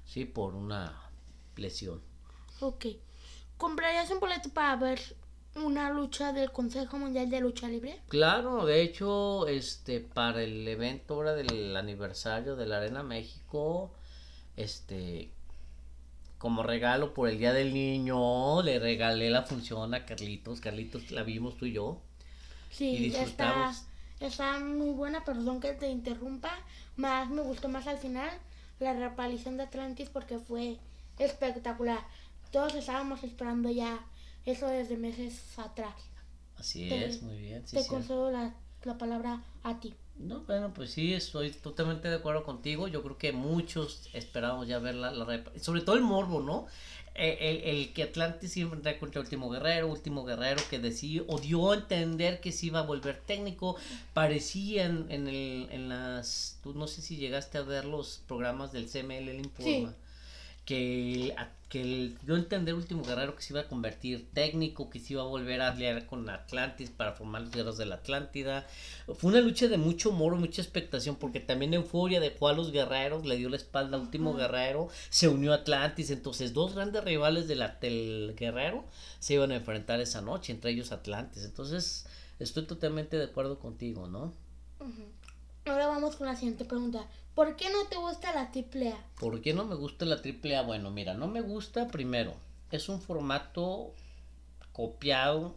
sí, 0.05 0.25
por 0.25 0.55
una 0.55 1.01
lesión. 1.55 2.01
Ok. 2.59 2.85
¿Comprarías 3.57 4.11
un 4.11 4.19
boleto 4.19 4.49
para 4.49 4.75
ver 4.75 4.99
una 5.55 5.89
lucha 5.91 6.31
del 6.33 6.51
Consejo 6.51 6.99
Mundial 6.99 7.29
de 7.29 7.41
Lucha 7.41 7.67
Libre? 7.67 8.01
Claro, 8.07 8.65
de 8.65 8.81
hecho, 8.81 9.47
este 9.47 9.99
para 9.99 10.43
el 10.43 10.67
evento 10.67 11.15
ahora 11.15 11.33
del 11.33 11.75
aniversario 11.75 12.55
de 12.55 12.67
la 12.67 12.77
Arena 12.77 13.01
México, 13.01 13.91
este 14.55 15.31
como 16.37 16.63
regalo 16.63 17.13
por 17.13 17.29
el 17.29 17.37
Día 17.39 17.53
del 17.53 17.73
Niño, 17.73 18.61
le 18.61 18.79
regalé 18.79 19.29
la 19.29 19.43
función 19.43 19.93
a 19.93 20.05
Carlitos. 20.05 20.61
Carlitos 20.61 21.11
la 21.11 21.23
vimos 21.23 21.57
tú 21.57 21.65
y 21.65 21.73
yo. 21.73 22.01
Sí, 22.69 23.13
está, 23.15 23.73
está 24.19 24.59
muy 24.59 24.91
buena, 24.91 25.23
perdón 25.23 25.59
que 25.59 25.73
te 25.73 25.89
interrumpa. 25.89 26.51
Más 26.95 27.29
me 27.29 27.41
gustó 27.41 27.69
más 27.69 27.87
al 27.87 27.97
final 27.97 28.29
la 28.79 28.93
reaparición 28.93 29.57
de 29.57 29.63
Atlantis 29.63 30.09
porque 30.09 30.37
fue 30.37 30.77
espectacular. 31.17 31.99
Todos 32.51 32.75
estábamos 32.75 33.23
esperando 33.23 33.69
ya 33.69 33.99
eso 34.45 34.67
desde 34.67 34.97
meses 34.97 35.57
atrás. 35.57 35.95
Así 36.57 36.91
es, 36.91 37.21
muy 37.21 37.37
bien. 37.37 37.63
te 37.65 37.85
concedo 37.85 38.31
la 38.31 38.53
la 38.83 38.97
palabra 38.97 39.43
a 39.63 39.79
ti. 39.79 39.93
No, 40.17 40.41
bueno, 40.41 40.73
pues 40.73 40.91
sí, 40.91 41.13
estoy 41.13 41.51
totalmente 41.51 42.07
de 42.07 42.15
acuerdo 42.15 42.43
contigo. 42.43 42.87
Yo 42.87 43.03
creo 43.03 43.17
que 43.17 43.31
muchos 43.31 44.09
esperamos 44.13 44.67
ya 44.67 44.79
ver 44.79 44.95
la, 44.95 45.11
la 45.11 45.43
sobre 45.61 45.81
todo 45.81 45.95
el 45.95 46.01
morbo, 46.01 46.41
¿no? 46.41 46.65
Eh, 47.13 47.37
el, 47.39 47.75
el, 47.75 47.93
que 47.93 48.03
Atlantis 48.03 48.51
siempre 48.51 48.89
a 48.89 48.99
contra 48.99 49.21
Último 49.21 49.49
Guerrero, 49.49 49.87
Último 49.87 50.23
Guerrero 50.23 50.61
que 50.69 50.77
decía 50.77 51.23
o 51.27 51.39
dio 51.39 51.71
a 51.71 51.75
entender 51.75 52.39
que 52.41 52.51
se 52.51 52.67
iba 52.67 52.79
a 52.79 52.83
volver 52.83 53.21
técnico. 53.25 53.75
Parecían 54.13 55.05
en, 55.09 55.27
el, 55.27 55.67
en 55.71 55.89
las, 55.89 56.59
tú 56.63 56.73
no 56.73 56.87
sé 56.87 57.01
si 57.01 57.17
llegaste 57.17 57.57
a 57.57 57.63
ver 57.63 57.85
los 57.85 58.21
programas 58.27 58.71
del 58.71 58.87
CML, 58.87 59.29
el 59.29 59.39
informa. 59.39 59.89
Sí 59.89 59.95
que, 60.67 61.33
que 61.69 61.81
el, 61.81 62.17
a 62.29 62.33
entender 62.33 62.73
Último 62.73 63.03
Guerrero 63.03 63.35
que 63.35 63.41
se 63.41 63.51
iba 63.51 63.61
a 63.61 63.67
convertir 63.67 64.29
técnico, 64.31 64.89
que 64.89 64.99
se 64.99 65.13
iba 65.13 65.23
a 65.23 65.25
volver 65.25 65.61
a 65.61 65.71
aliar 65.71 66.05
con 66.05 66.29
Atlantis 66.29 66.89
para 66.89 67.11
formar 67.11 67.41
los 67.41 67.51
guerreros 67.51 67.77
de 67.77 67.85
la 67.85 67.95
Atlántida. 67.95 68.65
Fue 69.15 69.31
una 69.31 69.41
lucha 69.41 69.67
de 69.67 69.77
mucho 69.77 70.11
humor, 70.11 70.35
mucha 70.35 70.61
expectación, 70.61 71.17
porque 71.17 71.41
también 71.41 71.73
Euforia 71.73 72.21
dejó 72.21 72.47
a 72.47 72.53
los 72.53 72.71
guerreros, 72.71 73.25
le 73.25 73.35
dio 73.35 73.49
la 73.49 73.57
espalda 73.57 73.97
al 73.97 74.03
Último 74.03 74.33
Guerrero, 74.33 74.87
se 75.09 75.27
unió 75.27 75.51
a 75.51 75.55
Atlantis, 75.55 76.09
entonces 76.09 76.53
dos 76.53 76.73
grandes 76.73 77.03
rivales 77.03 77.47
de 77.49 77.55
la, 77.55 77.77
del 77.81 78.33
Guerrero 78.37 78.85
se 79.19 79.33
iban 79.33 79.51
a 79.51 79.55
enfrentar 79.55 79.99
esa 79.99 80.21
noche, 80.21 80.53
entre 80.53 80.71
ellos 80.71 80.93
Atlantis. 80.93 81.43
Entonces, 81.43 82.05
estoy 82.39 82.65
totalmente 82.65 83.17
de 83.17 83.25
acuerdo 83.25 83.59
contigo, 83.59 84.07
¿no? 84.07 84.33
Ahora 85.65 85.87
vamos 85.87 86.15
con 86.15 86.27
la 86.27 86.35
siguiente 86.35 86.63
pregunta. 86.63 87.07
¿Por 87.37 87.55
qué 87.55 87.69
no 87.69 87.85
te 87.87 87.97
gusta 87.97 88.33
la 88.33 88.49
triple 88.49 88.93
A? 88.93 89.05
¿Por 89.19 89.41
qué 89.41 89.53
no 89.53 89.63
me 89.63 89.75
gusta 89.75 90.05
la 90.05 90.23
triple 90.23 90.55
A? 90.55 90.63
Bueno, 90.63 90.89
mira, 90.89 91.13
no 91.13 91.27
me 91.27 91.41
gusta 91.41 91.87
primero. 91.87 92.33
Es 92.71 92.89
un 92.89 92.99
formato 92.99 93.93
copiado. 94.71 95.55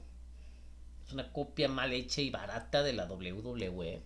Es 1.06 1.14
una 1.14 1.32
copia 1.32 1.70
mal 1.70 1.94
hecha 1.94 2.20
y 2.20 2.28
barata 2.28 2.82
de 2.82 2.92
la 2.92 3.06
WWE. 3.06 4.02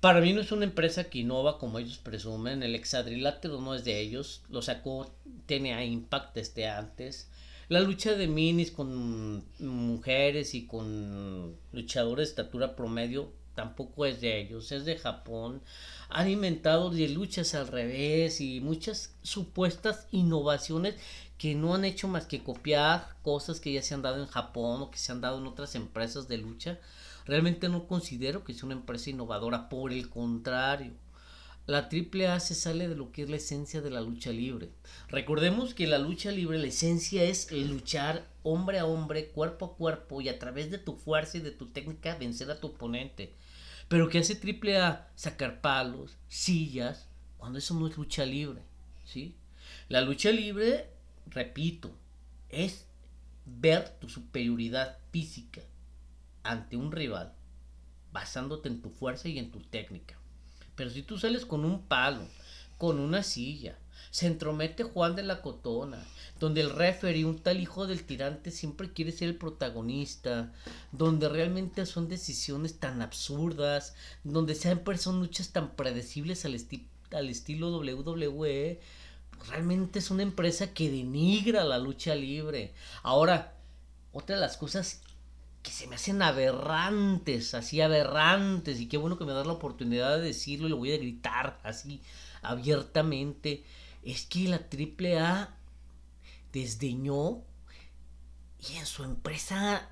Para 0.00 0.20
mí 0.20 0.34
no 0.34 0.42
es 0.42 0.52
una 0.52 0.66
empresa 0.66 1.04
que 1.04 1.20
innova 1.20 1.56
como 1.58 1.78
ellos 1.78 1.96
presumen. 1.96 2.62
El 2.62 2.74
hexadrilátero 2.74 3.62
no 3.62 3.74
es 3.74 3.86
de 3.86 3.98
ellos. 3.98 4.42
Lo 4.50 4.60
sacó 4.60 5.10
TNA 5.46 5.84
Impact 5.84 6.34
desde 6.34 6.68
antes. 6.68 7.30
La 7.68 7.80
lucha 7.80 8.12
de 8.12 8.28
minis 8.28 8.72
con 8.72 9.42
mujeres 9.58 10.52
y 10.52 10.66
con 10.66 11.56
luchadores 11.72 12.28
de 12.28 12.42
estatura 12.42 12.76
promedio 12.76 13.32
tampoco 13.54 14.06
es 14.06 14.20
de 14.20 14.40
ellos, 14.40 14.72
es 14.72 14.84
de 14.84 14.96
Japón. 14.96 15.62
Han 16.08 16.28
inventado 16.28 16.90
de 16.90 17.08
luchas 17.08 17.54
al 17.54 17.68
revés 17.68 18.40
y 18.40 18.60
muchas 18.60 19.14
supuestas 19.22 20.06
innovaciones 20.10 20.96
que 21.38 21.54
no 21.54 21.74
han 21.74 21.84
hecho 21.84 22.08
más 22.08 22.26
que 22.26 22.42
copiar 22.42 23.16
cosas 23.22 23.60
que 23.60 23.72
ya 23.72 23.82
se 23.82 23.94
han 23.94 24.02
dado 24.02 24.22
en 24.22 24.28
Japón 24.28 24.82
o 24.82 24.90
que 24.90 24.98
se 24.98 25.12
han 25.12 25.20
dado 25.20 25.38
en 25.38 25.46
otras 25.46 25.74
empresas 25.74 26.28
de 26.28 26.38
lucha. 26.38 26.78
Realmente 27.26 27.68
no 27.68 27.86
considero 27.86 28.44
que 28.44 28.54
sea 28.54 28.66
una 28.66 28.74
empresa 28.74 29.10
innovadora, 29.10 29.68
por 29.68 29.92
el 29.92 30.10
contrario. 30.10 30.92
La 31.66 31.88
AAA 31.90 32.40
se 32.40 32.54
sale 32.54 32.88
de 32.88 32.94
lo 32.94 33.10
que 33.10 33.22
es 33.22 33.30
la 33.30 33.36
esencia 33.36 33.80
de 33.80 33.88
la 33.88 34.02
lucha 34.02 34.30
libre. 34.30 34.68
Recordemos 35.08 35.72
que 35.72 35.86
la 35.86 35.98
lucha 35.98 36.30
libre, 36.30 36.58
la 36.58 36.66
esencia 36.66 37.24
es 37.24 37.50
luchar 37.50 38.28
hombre 38.42 38.78
a 38.78 38.84
hombre, 38.84 39.28
cuerpo 39.28 39.64
a 39.64 39.74
cuerpo 39.74 40.20
y 40.20 40.28
a 40.28 40.38
través 40.38 40.70
de 40.70 40.76
tu 40.76 40.96
fuerza 40.96 41.38
y 41.38 41.40
de 41.40 41.52
tu 41.52 41.68
técnica 41.68 42.16
vencer 42.16 42.50
a 42.50 42.60
tu 42.60 42.66
oponente. 42.66 43.32
Pero 43.88 44.08
que 44.08 44.18
hace 44.18 44.34
triple 44.34 44.78
A 44.78 45.10
sacar 45.14 45.60
palos, 45.60 46.16
sillas, 46.28 47.08
cuando 47.36 47.58
eso 47.58 47.74
no 47.74 47.86
es 47.86 47.96
lucha 47.96 48.24
libre, 48.24 48.62
¿sí? 49.04 49.36
La 49.88 50.00
lucha 50.00 50.30
libre, 50.30 50.90
repito, 51.26 51.96
es 52.48 52.86
ver 53.44 53.98
tu 53.98 54.08
superioridad 54.08 54.98
física 55.10 55.60
ante 56.42 56.76
un 56.76 56.92
rival 56.92 57.34
basándote 58.12 58.68
en 58.68 58.80
tu 58.80 58.90
fuerza 58.90 59.28
y 59.28 59.38
en 59.38 59.50
tu 59.50 59.60
técnica. 59.60 60.16
Pero 60.76 60.90
si 60.90 61.02
tú 61.02 61.18
sales 61.18 61.44
con 61.44 61.64
un 61.64 61.82
palo, 61.82 62.26
con 62.78 62.98
una 62.98 63.22
silla, 63.22 63.78
se 64.14 64.28
entromete 64.28 64.84
Juan 64.84 65.16
de 65.16 65.24
la 65.24 65.42
Cotona, 65.42 66.00
donde 66.38 66.60
el 66.60 66.70
referee, 66.70 67.24
un 67.24 67.40
tal 67.40 67.60
hijo 67.60 67.88
del 67.88 68.04
tirante, 68.04 68.52
siempre 68.52 68.92
quiere 68.92 69.10
ser 69.10 69.28
el 69.28 69.34
protagonista, 69.34 70.52
donde 70.92 71.28
realmente 71.28 71.84
son 71.84 72.08
decisiones 72.08 72.78
tan 72.78 73.02
absurdas, 73.02 73.96
donde 74.22 74.54
siempre 74.54 74.98
son 74.98 75.18
luchas 75.18 75.48
tan 75.48 75.74
predecibles 75.74 76.44
al, 76.44 76.56
al 77.10 77.28
estilo 77.28 77.76
WWE, 77.76 78.80
realmente 79.48 79.98
es 79.98 80.12
una 80.12 80.22
empresa 80.22 80.72
que 80.72 80.92
denigra 80.92 81.64
la 81.64 81.78
lucha 81.78 82.14
libre. 82.14 82.72
Ahora, 83.02 83.56
otra 84.12 84.36
de 84.36 84.42
las 84.42 84.56
cosas 84.56 85.02
que 85.64 85.72
se 85.72 85.88
me 85.88 85.96
hacen 85.96 86.22
aberrantes, 86.22 87.52
así 87.52 87.80
aberrantes, 87.80 88.80
y 88.80 88.86
qué 88.86 88.96
bueno 88.96 89.18
que 89.18 89.24
me 89.24 89.32
das 89.32 89.48
la 89.48 89.54
oportunidad 89.54 90.18
de 90.18 90.26
decirlo 90.26 90.68
y 90.68 90.70
lo 90.70 90.76
voy 90.76 90.92
a 90.92 90.98
gritar 90.98 91.58
así 91.64 92.00
abiertamente 92.42 93.64
es 94.04 94.26
que 94.26 94.48
la 94.48 94.56
AAA 94.56 95.56
desdeñó 96.52 97.42
y 98.70 98.76
en 98.76 98.86
su 98.86 99.04
empresa 99.04 99.90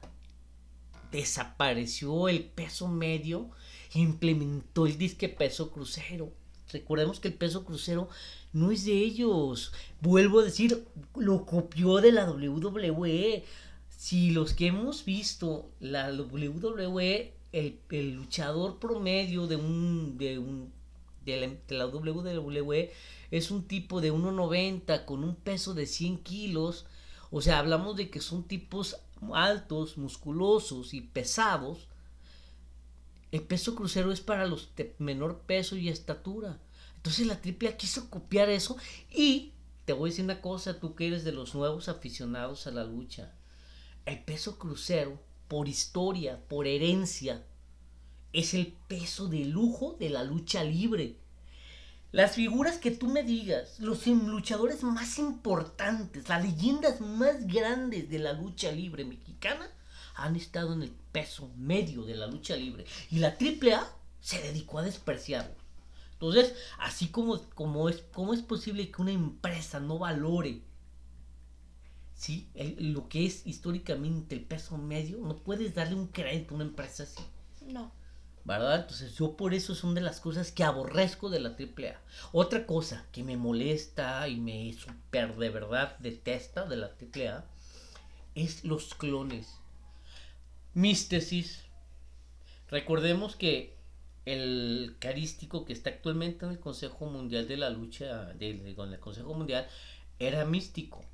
desapareció 1.10 2.28
el 2.28 2.44
peso 2.44 2.88
medio 2.88 3.50
e 3.94 4.00
implementó 4.00 4.86
el 4.86 4.96
disque 4.96 5.28
peso 5.28 5.70
crucero. 5.70 6.32
Recordemos 6.72 7.20
que 7.20 7.28
el 7.28 7.34
peso 7.34 7.64
crucero 7.64 8.08
no 8.52 8.70
es 8.70 8.84
de 8.84 8.92
ellos. 8.92 9.72
Vuelvo 10.00 10.40
a 10.40 10.44
decir, 10.44 10.86
lo 11.14 11.44
copió 11.44 11.96
de 11.96 12.12
la 12.12 12.30
WWE. 12.30 13.44
Si 13.90 14.30
los 14.30 14.54
que 14.54 14.68
hemos 14.68 15.04
visto 15.04 15.70
la 15.80 16.10
WWE, 16.10 17.34
el, 17.52 17.78
el 17.90 18.14
luchador 18.14 18.78
promedio 18.78 19.46
de 19.46 19.56
un, 19.56 20.16
de 20.16 20.38
un 20.38 20.72
de 21.24 21.58
la, 21.68 21.86
WWE 21.86 22.92
es 23.30 23.50
un 23.50 23.66
tipo 23.66 24.00
de 24.00 24.12
1,90 24.12 25.04
con 25.04 25.24
un 25.24 25.36
peso 25.36 25.74
de 25.74 25.86
100 25.86 26.18
kilos. 26.18 26.86
O 27.30 27.40
sea, 27.40 27.58
hablamos 27.58 27.96
de 27.96 28.10
que 28.10 28.20
son 28.20 28.44
tipos 28.44 28.96
altos, 29.32 29.96
musculosos 29.98 30.94
y 30.94 31.00
pesados. 31.00 31.88
El 33.30 33.42
peso 33.42 33.74
crucero 33.74 34.12
es 34.12 34.20
para 34.20 34.46
los 34.46 34.74
de 34.76 34.94
menor 34.98 35.40
peso 35.40 35.76
y 35.76 35.88
estatura. 35.88 36.60
Entonces 36.96 37.26
la 37.26 37.34
AAA 37.34 37.76
quiso 37.76 38.10
copiar 38.10 38.48
eso 38.50 38.76
y 39.10 39.52
te 39.84 39.92
voy 39.92 40.08
a 40.08 40.10
decir 40.10 40.24
una 40.24 40.40
cosa, 40.40 40.78
tú 40.78 40.94
que 40.94 41.06
eres 41.08 41.24
de 41.24 41.32
los 41.32 41.54
nuevos 41.54 41.88
aficionados 41.88 42.66
a 42.66 42.70
la 42.70 42.84
lucha. 42.84 43.32
El 44.04 44.22
peso 44.22 44.58
crucero, 44.58 45.20
por 45.48 45.68
historia, 45.68 46.40
por 46.48 46.66
herencia, 46.66 47.44
es 48.32 48.54
el 48.54 48.74
peso 48.88 49.28
de 49.28 49.44
lujo 49.44 49.96
de 49.98 50.10
la 50.10 50.24
lucha 50.24 50.64
libre. 50.64 51.16
Las 52.10 52.34
figuras 52.34 52.78
que 52.78 52.90
tú 52.90 53.08
me 53.08 53.22
digas, 53.22 53.80
los 53.80 54.06
luchadores 54.06 54.82
más 54.82 55.18
importantes, 55.18 56.28
las 56.28 56.42
leyendas 56.42 57.00
más 57.00 57.46
grandes 57.46 58.10
de 58.10 58.18
la 58.18 58.34
lucha 58.34 58.70
libre 58.70 59.04
mexicana, 59.04 59.70
han 60.14 60.36
estado 60.36 60.74
en 60.74 60.82
el 60.82 60.90
peso 61.10 61.50
medio 61.56 62.04
de 62.04 62.14
la 62.14 62.26
lucha 62.26 62.54
libre. 62.54 62.84
Y 63.10 63.18
la 63.18 63.28
AAA 63.28 63.90
se 64.20 64.42
dedicó 64.42 64.78
a 64.78 64.82
despreciarlo. 64.82 65.54
Entonces, 66.12 66.54
así 66.78 67.08
como, 67.08 67.40
como, 67.54 67.88
es, 67.88 68.02
como 68.12 68.34
es 68.34 68.42
posible 68.42 68.90
que 68.90 69.02
una 69.02 69.12
empresa 69.12 69.80
no 69.80 69.98
valore 69.98 70.62
¿sí? 72.14 72.48
lo 72.78 73.08
que 73.08 73.26
es 73.26 73.44
históricamente 73.46 74.36
el 74.36 74.44
peso 74.44 74.78
medio, 74.78 75.18
no 75.18 75.36
puedes 75.38 75.74
darle 75.74 75.96
un 75.96 76.06
crédito 76.06 76.54
a 76.54 76.56
una 76.56 76.64
empresa 76.64 77.02
así. 77.02 77.20
No. 77.66 77.90
Entonces 78.44 79.14
yo 79.14 79.36
por 79.36 79.54
eso 79.54 79.74
son 79.74 79.94
de 79.94 80.00
las 80.00 80.20
cosas 80.20 80.50
que 80.50 80.64
aborrezco 80.64 81.30
de 81.30 81.40
la 81.40 81.50
AAA. 81.50 82.00
Otra 82.32 82.66
cosa 82.66 83.06
que 83.12 83.22
me 83.22 83.36
molesta 83.36 84.26
y 84.28 84.36
me 84.36 84.72
super 84.72 85.36
de 85.36 85.50
verdad 85.50 85.96
detesta 86.00 86.64
de 86.66 86.76
la 86.76 86.86
AAA 86.86 87.44
es 88.34 88.64
los 88.64 88.94
clones. 88.94 89.58
Místesis. 90.74 91.64
Recordemos 92.68 93.36
que 93.36 93.76
el 94.24 94.96
carístico 94.98 95.64
que 95.64 95.72
está 95.72 95.90
actualmente 95.90 96.44
en 96.44 96.52
el 96.52 96.60
Consejo 96.60 97.06
Mundial 97.06 97.46
de 97.46 97.56
la 97.56 97.70
Lucha, 97.70 98.32
con 98.76 98.92
el 98.92 99.00
Consejo 99.00 99.34
Mundial, 99.34 99.68
era 100.18 100.44
místico. 100.44 101.04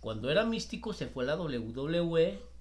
Cuando 0.00 0.30
era 0.30 0.44
místico 0.44 0.92
se 0.92 1.06
fue 1.06 1.24
a 1.24 1.28
la 1.28 1.36
WWE 1.36 2.51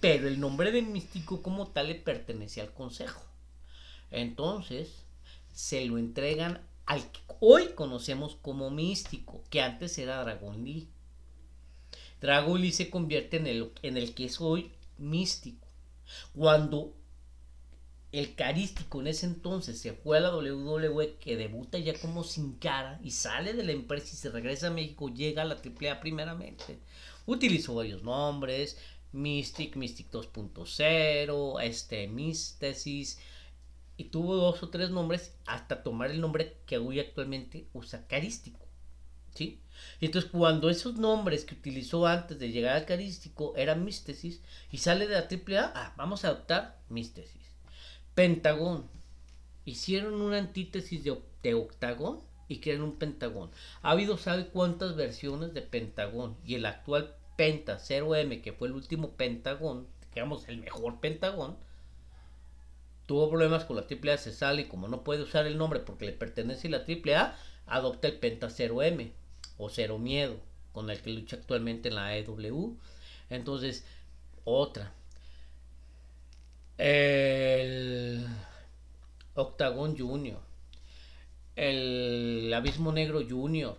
pero 0.00 0.28
el 0.28 0.40
nombre 0.40 0.72
de 0.72 0.82
místico 0.82 1.42
como 1.42 1.68
tal 1.68 1.88
le 1.88 1.94
pertenece 1.94 2.60
al 2.60 2.72
consejo. 2.72 3.22
Entonces, 4.10 5.04
se 5.52 5.84
lo 5.84 5.98
entregan 5.98 6.60
al 6.86 7.10
que 7.10 7.20
hoy 7.40 7.68
conocemos 7.74 8.36
como 8.40 8.70
místico, 8.70 9.42
que 9.50 9.60
antes 9.60 9.98
era 9.98 10.22
Dragon 10.22 10.64
Lee. 10.64 10.88
Dragon 12.20 12.60
Lee 12.60 12.72
se 12.72 12.90
convierte 12.90 13.36
en 13.38 13.46
el, 13.46 13.72
en 13.82 13.96
el 13.96 14.14
que 14.14 14.26
es 14.26 14.40
hoy 14.40 14.70
místico. 14.98 15.66
Cuando 16.34 16.94
el 18.12 18.34
carístico 18.34 19.00
en 19.00 19.08
ese 19.08 19.26
entonces 19.26 19.78
se 19.78 19.92
fue 19.92 20.18
a 20.18 20.20
la 20.20 20.34
WWE, 20.34 21.16
que 21.16 21.36
debuta 21.36 21.78
ya 21.78 21.98
como 21.98 22.24
sin 22.24 22.54
cara 22.54 22.98
y 23.02 23.10
sale 23.10 23.52
de 23.52 23.64
la 23.64 23.72
empresa 23.72 24.06
y 24.12 24.16
se 24.16 24.30
regresa 24.30 24.68
a 24.68 24.70
México, 24.70 25.12
llega 25.12 25.42
a 25.42 25.44
la 25.44 25.56
AAA 25.56 26.00
primeramente. 26.00 26.78
Utilizó 27.26 27.74
varios 27.74 28.02
nombres, 28.02 28.78
Mystic, 29.16 29.76
Mystic 29.76 30.10
2.0, 30.10 31.62
este, 31.62 32.06
Místesis, 32.06 33.18
y 33.96 34.04
tuvo 34.04 34.36
dos 34.36 34.62
o 34.62 34.68
tres 34.68 34.90
nombres 34.90 35.34
hasta 35.46 35.82
tomar 35.82 36.10
el 36.10 36.20
nombre 36.20 36.58
que 36.66 36.76
hoy 36.76 37.00
actualmente 37.00 37.66
usa 37.72 38.06
Carístico. 38.06 38.60
¿Sí? 39.34 39.60
Y 40.00 40.06
entonces 40.06 40.30
cuando 40.30 40.70
esos 40.70 40.96
nombres 40.96 41.44
que 41.44 41.54
utilizó 41.54 42.06
antes 42.06 42.38
de 42.38 42.50
llegar 42.50 42.76
al 42.76 42.86
carístico 42.86 43.54
eran 43.54 43.84
místesis 43.84 44.40
y 44.70 44.78
sale 44.78 45.06
de 45.06 45.14
la 45.14 45.28
AAA, 45.28 45.72
ah, 45.74 45.94
vamos 45.98 46.24
a 46.24 46.28
adoptar 46.28 46.78
místesis. 46.88 47.42
Pentagón. 48.14 48.88
Hicieron 49.66 50.22
una 50.22 50.38
antítesis 50.38 51.04
de, 51.04 51.18
de 51.42 51.54
octagón 51.54 52.20
y 52.48 52.60
crearon 52.60 52.84
un 52.84 52.96
pentagón. 52.96 53.50
Ha 53.82 53.90
habido, 53.90 54.16
¿sabe 54.16 54.46
cuántas 54.46 54.96
versiones 54.96 55.52
de 55.52 55.60
pentagón? 55.60 56.36
Y 56.44 56.54
el 56.54 56.64
actual 56.64 57.14
Penta 57.36 57.78
0M, 57.78 58.42
que 58.42 58.52
fue 58.52 58.68
el 58.68 58.74
último 58.74 59.10
pentagón, 59.12 59.86
digamos 60.14 60.48
el 60.48 60.58
mejor 60.58 61.00
pentagón, 61.00 61.56
tuvo 63.06 63.30
problemas 63.30 63.64
con 63.64 63.76
la 63.76 63.82
AAA, 63.82 64.18
se 64.18 64.32
sale 64.32 64.62
y 64.62 64.66
como 64.66 64.88
no 64.88 65.04
puede 65.04 65.22
usar 65.22 65.46
el 65.46 65.58
nombre 65.58 65.80
porque 65.80 66.06
le 66.06 66.12
pertenece 66.12 66.68
a 66.68 66.70
la 66.70 66.78
AAA, 66.78 67.36
adopta 67.66 68.08
el 68.08 68.18
Penta 68.18 68.48
0M 68.48 69.12
o 69.58 69.68
Cero 69.68 69.98
Miedo, 69.98 70.36
con 70.72 70.90
el 70.90 71.00
que 71.00 71.10
lucha 71.10 71.36
actualmente 71.36 71.88
en 71.88 71.94
la 71.94 72.06
AEW. 72.06 72.76
Entonces, 73.30 73.84
otra. 74.44 74.92
El 76.78 78.26
Octagon 79.34 79.96
Junior. 79.96 80.40
El 81.56 82.52
Abismo 82.54 82.92
Negro 82.92 83.22
Junior. 83.28 83.78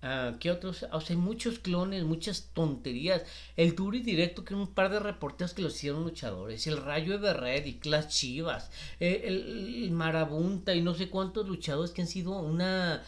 Uh, 0.00 0.38
¿Qué 0.38 0.52
otros? 0.52 0.86
O 0.92 1.00
sea, 1.00 1.16
hay 1.16 1.20
muchos 1.20 1.58
clones, 1.58 2.04
muchas 2.04 2.50
tonterías. 2.52 3.22
El 3.56 3.74
Turi 3.74 4.00
Directo, 4.00 4.44
que 4.44 4.54
un 4.54 4.68
par 4.68 4.90
de 4.90 5.00
reporteros 5.00 5.54
que 5.54 5.62
lo 5.62 5.68
hicieron 5.68 6.04
luchadores. 6.04 6.66
El 6.68 6.76
Rayo 6.76 7.14
Everred 7.14 7.66
y 7.66 7.78
Clash 7.78 8.06
Chivas. 8.06 8.70
Eh, 9.00 9.22
el, 9.26 9.90
Marabunta 9.90 10.74
y 10.74 10.82
no 10.82 10.94
sé 10.94 11.10
cuántos 11.10 11.48
luchadores 11.48 11.90
que 11.90 12.02
han 12.02 12.08
sido 12.08 12.38
una 12.38 13.02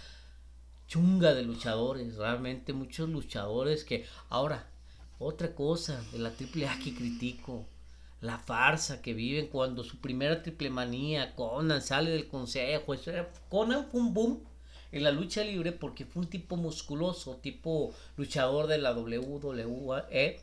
chunga 0.88 1.34
de 1.34 1.44
luchadores, 1.44 2.16
realmente 2.16 2.72
muchos 2.72 3.08
luchadores 3.08 3.84
que 3.84 4.06
ahora 4.28 4.66
otra 5.20 5.54
cosa 5.54 6.02
de 6.10 6.18
la 6.18 6.30
triple 6.32 6.66
A 6.66 6.76
que 6.82 6.92
critico, 6.92 7.64
la 8.20 8.38
farsa 8.38 9.00
que 9.00 9.14
viven 9.14 9.46
cuando 9.46 9.84
su 9.84 9.98
primera 9.98 10.42
triple 10.42 10.68
manía, 10.70 11.36
Conan 11.36 11.80
sale 11.80 12.10
del 12.10 12.26
consejo, 12.26 12.92
eso 12.92 13.10
era, 13.12 13.30
Conan 13.48 13.86
fue 13.88 14.00
un 14.00 14.12
boom 14.12 14.40
en 14.92 15.04
la 15.04 15.12
lucha 15.12 15.44
libre 15.44 15.72
porque 15.72 16.04
fue 16.04 16.22
un 16.22 16.30
tipo 16.30 16.56
musculoso, 16.56 17.36
tipo 17.36 17.94
luchador 18.16 18.66
de 18.66 18.78
la 18.78 18.92
WWE. 18.92 20.40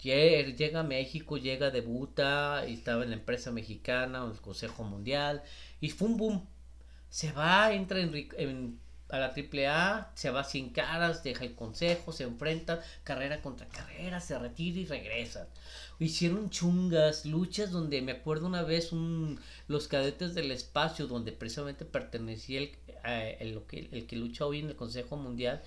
Llega 0.00 0.80
a 0.80 0.84
México, 0.84 1.38
llega, 1.38 1.70
debuta, 1.70 2.64
y 2.68 2.74
estaba 2.74 3.02
en 3.02 3.10
la 3.10 3.16
empresa 3.16 3.50
mexicana, 3.50 4.24
en 4.24 4.30
el 4.30 4.40
Consejo 4.40 4.84
Mundial, 4.84 5.42
y 5.80 5.90
fue 5.90 6.08
un 6.08 6.16
boom. 6.16 6.46
Se 7.10 7.32
va, 7.32 7.72
entra 7.72 8.00
en, 8.00 8.28
en 8.36 8.78
a 9.10 9.18
la 9.18 9.34
AAA, 9.34 10.12
se 10.14 10.30
va 10.30 10.44
sin 10.44 10.70
caras, 10.70 11.22
deja 11.22 11.44
el 11.44 11.54
consejo, 11.54 12.12
se 12.12 12.24
enfrenta 12.24 12.82
carrera 13.04 13.40
contra 13.40 13.68
carrera, 13.68 14.20
se 14.20 14.38
retira 14.38 14.80
y 14.80 14.86
regresa. 14.86 15.48
Hicieron 15.98 16.50
chungas, 16.50 17.24
luchas 17.24 17.70
donde 17.70 18.02
me 18.02 18.12
acuerdo 18.12 18.46
una 18.46 18.62
vez 18.62 18.92
un, 18.92 19.40
los 19.66 19.88
cadetes 19.88 20.34
del 20.34 20.50
espacio, 20.50 21.06
donde 21.06 21.32
precisamente 21.32 21.84
pertenecía 21.84 22.60
el, 22.60 22.72
el, 23.40 23.62
el, 23.72 23.88
el 23.92 24.06
que 24.06 24.16
lucha 24.16 24.44
hoy 24.46 24.60
en 24.60 24.68
el 24.68 24.76
Consejo 24.76 25.16
Mundial, 25.16 25.62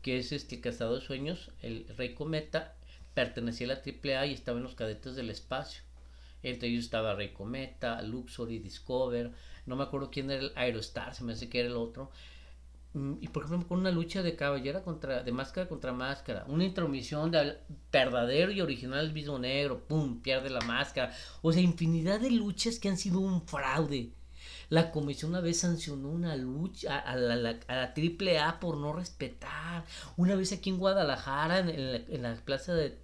que 0.00 0.18
es 0.18 0.32
este 0.32 0.60
Cazador 0.60 1.00
de 1.00 1.06
Sueños, 1.06 1.50
el 1.62 1.86
Rey 1.96 2.14
Cometa, 2.14 2.76
pertenecía 3.14 3.66
a 3.66 3.74
la 3.74 3.82
AAA 3.82 4.26
y 4.26 4.34
estaba 4.34 4.58
en 4.58 4.64
los 4.64 4.74
cadetes 4.74 5.16
del 5.16 5.30
espacio. 5.30 5.82
Entre 6.42 6.68
ellos 6.68 6.84
estaba 6.84 7.14
Rey 7.14 7.32
Cometa, 7.32 8.02
Luxury, 8.02 8.58
Discover, 8.58 9.32
no 9.66 9.76
me 9.76 9.84
acuerdo 9.84 10.10
quién 10.10 10.30
era 10.30 10.42
el 10.42 10.52
Aerostar, 10.56 11.14
se 11.14 11.24
me 11.24 11.32
hace 11.32 11.48
que 11.48 11.60
era 11.60 11.68
el 11.68 11.76
otro 11.76 12.10
y 13.20 13.26
por 13.28 13.44
ejemplo 13.44 13.66
con 13.68 13.80
una 13.80 13.90
lucha 13.90 14.22
de 14.22 14.36
caballera 14.36 14.82
contra 14.82 15.24
de 15.24 15.32
máscara 15.32 15.68
contra 15.68 15.92
máscara 15.92 16.44
una 16.46 16.64
intromisión 16.64 17.32
de 17.32 17.58
verdadero 17.90 18.52
y 18.52 18.60
original 18.60 19.12
mismo 19.12 19.36
negro 19.36 19.84
pum 19.88 20.22
pierde 20.22 20.48
la 20.48 20.60
máscara. 20.60 21.12
O 21.42 21.52
sea 21.52 21.60
infinidad 21.60 22.20
de 22.20 22.30
luchas 22.30 22.78
que 22.78 22.88
han 22.88 22.96
sido 22.96 23.18
un 23.18 23.46
fraude. 23.46 24.12
La 24.68 24.92
comisión 24.92 25.32
una 25.32 25.40
vez 25.40 25.58
sancionó 25.58 26.08
una 26.08 26.36
lucha 26.36 26.98
a, 26.98 27.16
la, 27.16 27.58
a 27.66 27.74
la 27.74 27.94
triple 27.94 28.38
A 28.38 28.60
por 28.60 28.76
no 28.76 28.92
respetar. 28.92 29.84
Una 30.16 30.36
vez 30.36 30.52
aquí 30.52 30.70
en 30.70 30.78
Guadalajara 30.78 31.58
en, 31.58 31.92
la, 31.92 31.96
en 31.96 32.22
la 32.22 32.34
plaza 32.36 32.74
de 32.74 32.98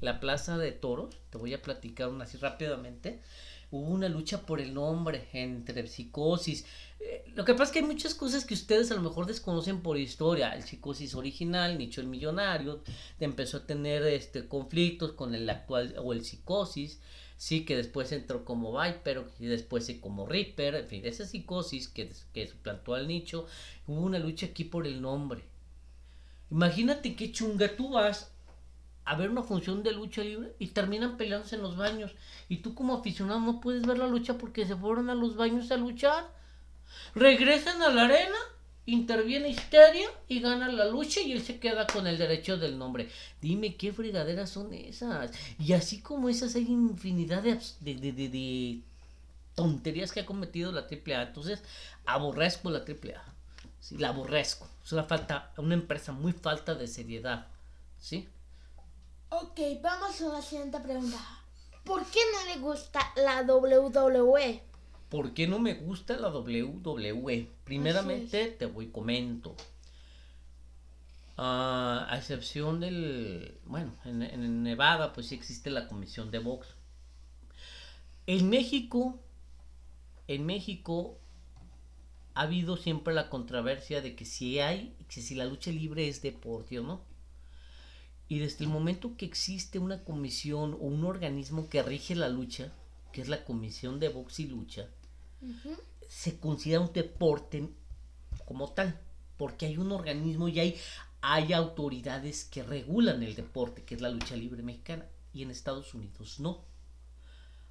la 0.00 0.20
plaza 0.20 0.58
de 0.58 0.72
toros 0.72 1.16
te 1.30 1.38
voy 1.38 1.54
a 1.54 1.62
platicar 1.62 2.08
una 2.08 2.24
así 2.24 2.36
rápidamente 2.38 3.20
hubo 3.70 3.88
una 3.88 4.08
lucha 4.08 4.42
por 4.46 4.60
el 4.60 4.74
nombre 4.74 5.28
entre 5.32 5.86
psicosis. 5.86 6.64
Eh, 7.00 7.24
lo 7.34 7.44
que 7.44 7.52
pasa 7.52 7.64
es 7.64 7.70
que 7.70 7.78
hay 7.80 7.84
muchas 7.84 8.14
cosas 8.14 8.44
que 8.44 8.54
ustedes 8.54 8.90
a 8.90 8.94
lo 8.94 9.02
mejor 9.02 9.26
desconocen 9.26 9.80
por 9.82 9.98
historia. 9.98 10.54
El 10.54 10.62
psicosis 10.62 11.14
original, 11.14 11.78
Nicho 11.78 12.00
el 12.00 12.06
Millonario, 12.06 12.82
empezó 13.20 13.58
a 13.58 13.66
tener 13.66 14.02
este 14.04 14.48
conflictos 14.48 15.12
con 15.12 15.34
el 15.34 15.48
actual 15.48 15.94
o 15.98 16.12
el 16.12 16.24
psicosis. 16.24 17.00
Sí, 17.36 17.64
que 17.64 17.76
después 17.76 18.10
entró 18.10 18.44
como 18.44 18.76
Viper 18.80 19.24
y 19.38 19.46
después 19.46 19.88
como 20.00 20.26
Reaper, 20.26 20.74
en 20.74 20.88
fin, 20.88 21.02
esa 21.04 21.24
psicosis 21.24 21.86
que, 21.86 22.10
que 22.34 22.48
suplantó 22.48 22.94
al 22.94 23.06
nicho, 23.06 23.46
hubo 23.86 24.00
una 24.00 24.18
lucha 24.18 24.46
aquí 24.46 24.64
por 24.64 24.88
el 24.88 25.00
nombre. 25.00 25.44
Imagínate 26.50 27.14
qué 27.14 27.30
chunga 27.30 27.76
tú 27.76 27.90
vas 27.90 28.32
a 29.08 29.14
ver 29.14 29.30
una 29.30 29.42
función 29.42 29.82
de 29.82 29.92
lucha 29.92 30.22
libre 30.22 30.52
y 30.58 30.66
terminan 30.66 31.16
peleándose 31.16 31.56
en 31.56 31.62
los 31.62 31.78
baños. 31.78 32.14
Y 32.50 32.58
tú 32.58 32.74
como 32.74 32.94
aficionado 32.94 33.40
no 33.40 33.58
puedes 33.58 33.86
ver 33.86 33.96
la 33.96 34.06
lucha 34.06 34.36
porque 34.36 34.66
se 34.66 34.76
fueron 34.76 35.08
a 35.08 35.14
los 35.14 35.34
baños 35.34 35.70
a 35.70 35.78
luchar. 35.78 36.30
Regresan 37.14 37.80
a 37.80 37.88
la 37.88 38.04
arena, 38.04 38.36
interviene 38.84 39.48
Histeria 39.48 40.10
y 40.28 40.40
gana 40.40 40.68
la 40.68 40.84
lucha 40.84 41.22
y 41.22 41.32
él 41.32 41.40
se 41.40 41.58
queda 41.58 41.86
con 41.86 42.06
el 42.06 42.18
derecho 42.18 42.58
del 42.58 42.76
nombre. 42.76 43.08
Dime 43.40 43.76
qué 43.76 43.94
fregaderas 43.94 44.50
son 44.50 44.74
esas. 44.74 45.30
Y 45.58 45.72
así 45.72 46.02
como 46.02 46.28
esas 46.28 46.54
hay 46.54 46.66
infinidad 46.66 47.42
de, 47.42 48.82
tonterías 49.54 50.12
que 50.12 50.20
ha 50.20 50.26
cometido 50.26 50.70
la 50.70 50.82
AAA. 50.82 51.22
Entonces, 51.28 51.62
aborrezco 52.04 52.68
la 52.68 52.80
AAA. 52.80 53.24
Sí, 53.80 53.96
la 53.96 54.08
aborrezco. 54.08 54.68
Es 54.84 54.92
una 54.92 55.04
falta, 55.04 55.50
una 55.56 55.72
empresa 55.72 56.12
muy 56.12 56.34
falta 56.34 56.74
de 56.74 56.86
seriedad. 56.86 57.46
¿Sí? 57.98 58.28
Ok, 59.30 59.60
vamos 59.82 60.20
a 60.22 60.28
la 60.28 60.42
siguiente 60.42 60.80
pregunta. 60.80 61.18
¿Por 61.84 62.04
qué 62.06 62.20
no 62.32 62.54
le 62.54 62.60
gusta 62.60 63.00
la 63.16 63.42
WWE? 63.42 64.62
¿Por 65.10 65.34
qué 65.34 65.46
no 65.46 65.58
me 65.58 65.74
gusta 65.74 66.16
la 66.16 66.28
WWE? 66.28 67.50
Primeramente 67.64 68.48
te 68.48 68.66
voy 68.66 68.88
comento. 68.88 69.50
Uh, 71.36 72.08
a 72.08 72.14
excepción 72.16 72.80
del, 72.80 73.58
bueno, 73.64 73.94
en, 74.04 74.22
en, 74.22 74.62
Nevada 74.62 75.12
pues 75.12 75.28
sí 75.28 75.34
existe 75.34 75.70
la 75.70 75.88
comisión 75.88 76.30
de 76.30 76.40
box. 76.40 76.66
En 78.26 78.48
México, 78.48 79.18
en 80.26 80.46
México 80.46 81.18
ha 82.34 82.42
habido 82.42 82.76
siempre 82.76 83.14
la 83.14 83.30
controversia 83.30 84.00
de 84.00 84.16
que 84.16 84.24
si 84.24 84.58
hay, 84.58 84.96
que 85.08 85.20
si 85.20 85.34
la 85.34 85.44
lucha 85.44 85.70
libre 85.70 86.08
es 86.08 86.22
deporte 86.22 86.78
o 86.78 86.82
no. 86.82 87.07
Y 88.28 88.40
desde 88.40 88.64
el 88.64 88.70
momento 88.70 89.16
que 89.16 89.24
existe 89.24 89.78
una 89.78 90.04
comisión 90.04 90.74
o 90.74 90.84
un 90.84 91.04
organismo 91.04 91.68
que 91.68 91.82
rige 91.82 92.14
la 92.14 92.28
lucha, 92.28 92.72
que 93.12 93.22
es 93.22 93.28
la 93.28 93.44
Comisión 93.44 93.98
de 93.98 94.10
Box 94.10 94.40
y 94.40 94.46
Lucha, 94.46 94.86
se 96.08 96.38
considera 96.38 96.80
un 96.80 96.92
deporte 96.92 97.68
como 98.44 98.72
tal, 98.72 99.00
porque 99.38 99.66
hay 99.66 99.78
un 99.78 99.92
organismo 99.92 100.48
y 100.48 100.60
hay, 100.60 100.76
hay 101.22 101.54
autoridades 101.54 102.44
que 102.44 102.62
regulan 102.62 103.22
el 103.22 103.34
deporte, 103.34 103.84
que 103.84 103.94
es 103.94 104.02
la 104.02 104.10
lucha 104.10 104.36
libre 104.36 104.62
mexicana, 104.62 105.06
y 105.32 105.42
en 105.42 105.50
Estados 105.50 105.94
Unidos 105.94 106.38
no. 106.38 106.64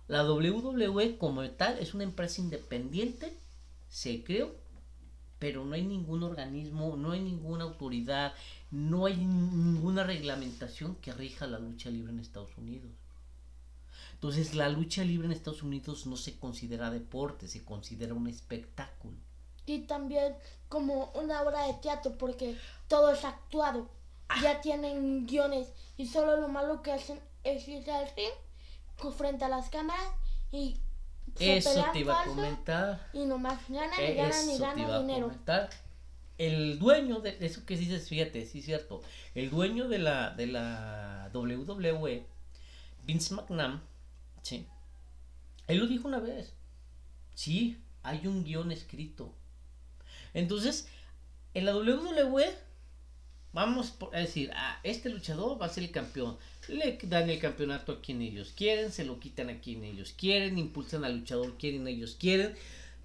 La 0.07 0.23
WWE 0.23 1.17
como 1.17 1.47
tal 1.51 1.77
es 1.79 1.93
una 1.93 2.03
empresa 2.03 2.41
independiente, 2.41 3.37
se 3.89 4.23
creó 4.23 4.55
pero 5.39 5.65
no 5.65 5.75
hay 5.75 5.85
ningún 5.85 6.23
organismo, 6.23 6.95
no 6.97 7.11
hay 7.11 7.21
ninguna 7.21 7.65
autoridad, 7.65 8.33
no 8.71 9.05
hay 9.05 9.17
ninguna 9.17 10.03
reglamentación 10.03 10.95
que 10.95 11.13
rija 11.13 11.47
la 11.47 11.59
lucha 11.59 11.89
libre 11.89 12.11
en 12.11 12.19
Estados 12.19 12.57
Unidos. 12.57 12.91
Entonces 14.13 14.55
la 14.55 14.69
lucha 14.69 15.03
libre 15.03 15.27
en 15.27 15.31
Estados 15.31 15.61
Unidos 15.61 16.07
no 16.07 16.17
se 16.17 16.39
considera 16.39 16.89
deporte, 16.89 17.47
se 17.47 17.63
considera 17.63 18.15
un 18.15 18.27
espectáculo. 18.27 19.15
Y 19.65 19.81
también 19.81 20.35
como 20.69 21.11
una 21.13 21.41
obra 21.41 21.67
de 21.67 21.73
teatro 21.75 22.17
porque 22.17 22.57
todo 22.87 23.11
es 23.11 23.23
actuado. 23.23 23.89
Ah. 24.29 24.39
Ya 24.41 24.61
tienen 24.61 25.27
guiones 25.27 25.71
y 25.97 26.07
solo 26.07 26.37
lo 26.37 26.47
malo 26.47 26.81
que 26.81 26.91
hacen 26.91 27.19
es 27.43 27.67
irse 27.67 27.91
al 27.91 28.07
ring 28.15 29.13
frente 29.15 29.45
a 29.45 29.49
las 29.49 29.69
cámaras 29.69 30.09
y 30.51 30.77
eso 31.39 31.85
te 31.93 31.99
iba 31.99 32.21
a 32.21 32.25
comentar. 32.25 33.09
Y 33.13 33.25
nomás 33.25 33.59
ganan 33.69 33.99
y 34.03 34.13
ganan 34.13 34.49
y 34.49 34.57
ganan 34.57 35.07
dinero. 35.07 35.31
El 36.37 36.77
dueño 36.77 37.19
de 37.19 37.35
eso 37.39 37.65
que 37.65 37.75
dices, 37.75 38.09
fíjate, 38.09 38.45
sí 38.45 38.59
es 38.59 38.65
cierto. 38.65 39.01
El 39.33 39.49
dueño 39.49 39.87
de 39.87 39.97
la, 39.97 40.31
de 40.31 40.45
la 40.45 41.31
WWE 41.33 42.25
Vince 43.07 43.33
McMahon, 43.33 43.81
sí, 44.41 44.67
él 45.67 45.77
lo 45.77 45.87
dijo 45.87 46.09
una 46.09 46.19
vez, 46.19 46.53
sí, 47.33 47.81
hay 48.03 48.27
un 48.27 48.43
guion 48.43 48.71
escrito. 48.71 49.33
Entonces, 50.33 50.89
en 51.53 51.65
la 51.65 51.75
WWE, 51.75 52.53
vamos 53.53 53.93
a 54.13 54.19
decir, 54.19 54.51
ah, 54.53 54.79
este 54.83 55.09
luchador 55.09 55.61
va 55.61 55.67
a 55.67 55.69
ser 55.69 55.83
el 55.83 55.91
campeón. 55.91 56.37
Le 56.67 56.97
dan 57.03 57.29
el 57.29 57.39
campeonato 57.39 57.93
a 57.93 58.01
quien 58.01 58.21
ellos 58.21 58.53
quieren, 58.55 58.91
se 58.91 59.05
lo 59.05 59.19
quitan 59.19 59.49
a 59.49 59.59
quien 59.59 59.83
ellos 59.83 60.13
quieren, 60.17 60.57
impulsan 60.57 61.03
al 61.03 61.19
luchador 61.19 61.57
quien 61.57 61.87
ellos 61.87 62.15
quieren. 62.19 62.55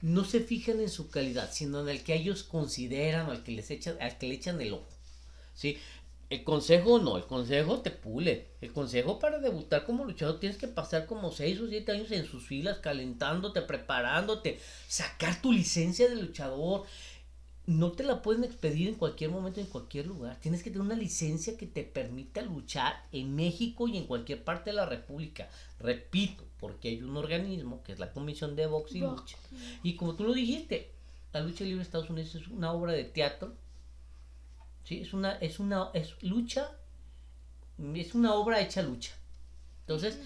No 0.00 0.24
se 0.24 0.40
fijan 0.40 0.81
en 0.81 0.88
su 0.88 1.11
calidad, 1.11 1.50
sino 1.52 1.81
en 1.81 1.88
el 1.88 2.02
que 2.02 2.14
ellos 2.14 2.42
consideran 2.42 3.31
al 3.31 3.44
que 3.44 3.52
les 3.52 3.70
echan, 3.70 3.96
al 4.00 4.18
que 4.18 4.26
le 4.26 4.35
echan 4.35 4.61
el 4.61 4.72
ojo. 4.74 4.88
¿sí? 5.55 5.78
El 6.33 6.44
consejo 6.44 6.98
no, 6.98 7.18
el 7.18 7.26
consejo 7.26 7.81
te 7.81 7.90
pule. 7.90 8.46
El 8.62 8.72
consejo 8.72 9.18
para 9.18 9.38
debutar 9.38 9.85
como 9.85 10.07
luchador 10.07 10.40
tienes 10.40 10.57
que 10.57 10.66
pasar 10.66 11.05
como 11.05 11.31
6 11.31 11.61
o 11.61 11.68
7 11.68 11.92
años 11.92 12.11
en 12.11 12.24
sus 12.24 12.46
filas, 12.46 12.78
calentándote, 12.78 13.61
preparándote, 13.61 14.59
sacar 14.88 15.42
tu 15.42 15.52
licencia 15.52 16.09
de 16.09 16.16
luchador. 16.16 16.87
No 17.66 17.92
te 17.92 18.03
la 18.03 18.22
pueden 18.22 18.42
expedir 18.44 18.88
en 18.88 18.96
cualquier 18.96 19.31
momento, 19.31 19.61
en 19.61 19.66
cualquier 19.66 20.07
lugar. 20.07 20.37
Tienes 20.40 20.62
que 20.62 20.70
tener 20.70 20.85
una 20.85 20.96
licencia 20.96 21.57
que 21.57 21.66
te 21.66 21.85
permita 21.85 22.42
luchar 22.42 23.07
en 23.12 23.37
México 23.37 23.87
y 23.87 23.96
en 23.96 24.07
cualquier 24.07 24.42
parte 24.42 24.70
de 24.70 24.77
la 24.77 24.87
República. 24.87 25.48
Repito, 25.79 26.44
porque 26.59 26.88
hay 26.88 27.03
un 27.03 27.16
organismo 27.16 27.83
que 27.85 27.92
es 27.92 27.98
la 27.98 28.12
Comisión 28.12 28.57
de 28.57 28.66
Box 28.66 28.94
y 28.94 29.01
Lucha. 29.01 29.37
Y 29.83 29.94
como 29.94 30.14
tú 30.14 30.25
lo 30.25 30.33
dijiste, 30.33 30.90
la 31.33 31.40
lucha 31.40 31.62
libre 31.64 31.79
de 31.79 31.83
Estados 31.85 32.11
Unidos 32.11 32.35
es 32.35 32.48
una 32.48 32.72
obra 32.72 32.92
de 32.92 33.05
teatro 33.05 33.55
¿sí? 34.85 35.01
Es 35.01 35.12
una, 35.12 35.33
es 35.37 35.59
una, 35.59 35.90
es 35.94 36.20
lucha, 36.22 36.70
es 37.94 38.14
una 38.14 38.35
obra 38.35 38.61
hecha 38.61 38.83
lucha. 38.83 39.12
Entonces, 39.81 40.18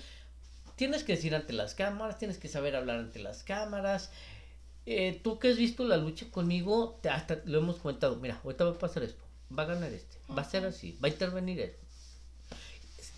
tienes 0.77 1.05
que 1.05 1.15
decir 1.15 1.35
ante 1.35 1.53
las 1.53 1.75
cámaras, 1.75 2.19
tienes 2.19 2.39
que 2.39 2.49
saber 2.49 2.77
hablar 2.77 2.99
ante 2.99 3.19
las 3.19 3.43
cámaras. 3.43 4.11
Eh, 4.89 5.21
tú 5.23 5.41
que 5.41 5.49
has 5.49 5.57
visto 5.57 5.85
la 5.85 5.97
lucha 5.97 6.31
conmigo, 6.31 7.01
te, 7.03 7.11
hasta 7.11 7.43
lo 7.45 7.59
hemos 7.59 7.77
comentado, 7.79 8.17
mira, 8.17 8.41
ahorita 8.45 8.65
va 8.65 8.71
a 8.71 8.79
pasar 8.79 9.03
esto, 9.03 9.25
va 9.57 9.65
a 9.65 9.67
ganar 9.67 9.93
este, 9.93 10.19
va 10.33 10.43
a 10.43 10.49
ser 10.49 10.65
así, 10.65 10.97
va 11.03 11.09
a 11.09 11.11
intervenir 11.11 11.59
esto. 11.59 11.85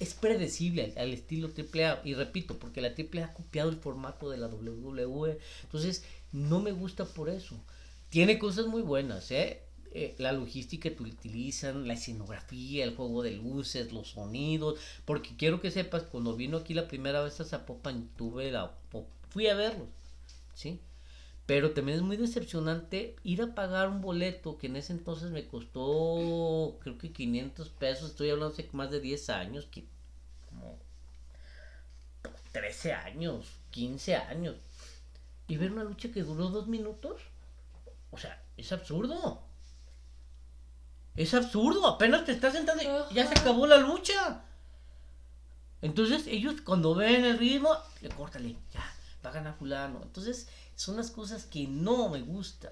Es, 0.01 0.15
predecible 0.15 0.95
al, 0.97 1.13
estilo 1.13 1.49
AAA, 1.49 2.01
y 2.05 2.15
repito, 2.15 2.59
porque 2.59 2.81
la 2.81 2.89
AAA 2.89 3.27
ha 3.27 3.35
copiado 3.35 3.69
el 3.69 3.77
formato 3.77 4.31
de 4.31 4.39
la 4.39 4.47
WWE, 4.47 5.39
entonces 5.65 6.05
no 6.33 6.61
me 6.61 6.73
gusta 6.73 7.05
por 7.05 7.29
eso. 7.29 7.55
Tiene 8.09 8.39
cosas 8.39 8.67
muy 8.67 8.81
buenas, 8.81 9.31
¿eh? 9.31 9.63
Eh, 9.93 10.15
la 10.19 10.33
logística 10.33 10.89
que 10.89 11.03
utilizan, 11.03 11.87
la 11.87 11.95
escenografía, 11.95 12.85
el 12.85 12.95
juego 12.95 13.23
de 13.23 13.33
luces, 13.33 13.93
los 13.93 14.11
sonidos, 14.11 14.79
porque 15.05 15.37
quiero 15.37 15.61
que 15.61 15.71
sepas, 15.71 16.05
cuando 16.05 16.37
vino 16.37 16.59
aquí 16.59 16.73
la 16.73 16.89
primera 16.89 17.23
vez 17.23 17.41
a 17.41 17.45
Zapopan, 17.45 18.09
tuve 18.17 18.51
la, 18.53 18.75
fui 19.31 19.49
a 19.49 19.55
verlos, 19.55 19.89
¿sí? 20.55 20.81
Pero 21.49 21.71
también 21.71 21.97
es 21.97 22.05
muy 22.05 22.19
decepcionante 22.19 23.17
ir 23.25 23.41
a 23.41 23.55
pagar 23.55 23.89
un 23.89 24.03
boleto 24.03 24.59
que 24.59 24.67
en 24.67 24.77
ese 24.77 24.93
entonces 24.93 25.31
me 25.31 25.49
costó, 25.49 26.77
creo 26.83 26.99
que 26.99 27.11
500 27.11 27.71
pesos, 27.71 28.11
estoy 28.11 28.29
hablando 28.29 28.53
hace 28.53 28.69
más 28.73 28.91
de 28.91 29.01
10 29.01 29.31
años, 29.31 29.65
que 29.65 29.87
como 30.47 30.77
13 32.53 32.93
años, 32.93 33.47
15 33.71 34.17
años, 34.17 34.57
y 35.47 35.57
ver 35.57 35.73
una 35.73 35.85
lucha 35.85 36.13
que 36.13 36.23
duró 36.23 36.51
dos 36.51 36.67
minutos, 36.67 37.23
o 38.11 38.19
sea, 38.19 38.45
es 38.59 38.71
absurdo. 38.71 39.43
Es 41.17 41.33
absurdo, 41.33 41.87
apenas 41.87 42.27
te 42.27 42.33
estás 42.33 42.53
sentando 42.53 42.83
y 42.83 43.15
ya 43.15 43.27
se 43.27 43.41
acabó 43.41 43.67
la 43.67 43.79
lucha. 43.79 44.45
Entonces 45.81 46.27
ellos 46.27 46.61
cuando 46.61 46.95
ven 46.95 47.25
el 47.25 47.39
ritmo, 47.39 47.75
le 48.03 48.11
córtale, 48.11 48.55
ya, 48.75 48.85
va 49.25 49.31
a 49.31 49.33
ganar 49.33 49.57
fulano. 49.57 50.01
Entonces 50.03 50.51
son 50.79 50.97
las 50.97 51.11
cosas 51.11 51.45
que 51.45 51.67
no 51.67 52.09
me 52.09 52.21
gusta 52.21 52.71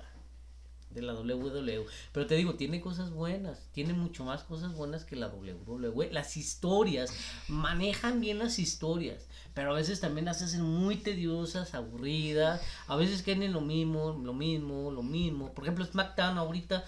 de 0.90 1.02
la 1.02 1.12
WWE. 1.12 1.86
Pero 2.12 2.26
te 2.28 2.36
digo, 2.36 2.54
tiene 2.54 2.80
cosas 2.80 3.10
buenas, 3.10 3.68
tiene 3.72 3.94
mucho 3.94 4.24
más 4.24 4.44
cosas 4.44 4.74
buenas 4.76 5.04
que 5.04 5.16
la 5.16 5.26
WWE. 5.26 6.12
Las 6.12 6.36
historias, 6.36 7.12
manejan 7.48 8.20
bien 8.20 8.38
las 8.38 8.60
historias, 8.60 9.26
pero 9.54 9.72
a 9.72 9.74
veces 9.74 10.00
también 10.00 10.26
las 10.26 10.40
hacen 10.40 10.62
muy 10.62 10.98
tediosas, 10.98 11.74
aburridas. 11.74 12.62
A 12.86 12.94
veces 12.94 13.22
caen 13.22 13.42
en 13.42 13.52
lo 13.52 13.60
mismo, 13.60 14.20
lo 14.22 14.32
mismo, 14.32 14.92
lo 14.92 15.02
mismo. 15.02 15.52
Por 15.52 15.64
ejemplo, 15.64 15.84
SmackDown 15.84 16.38
ahorita 16.38 16.84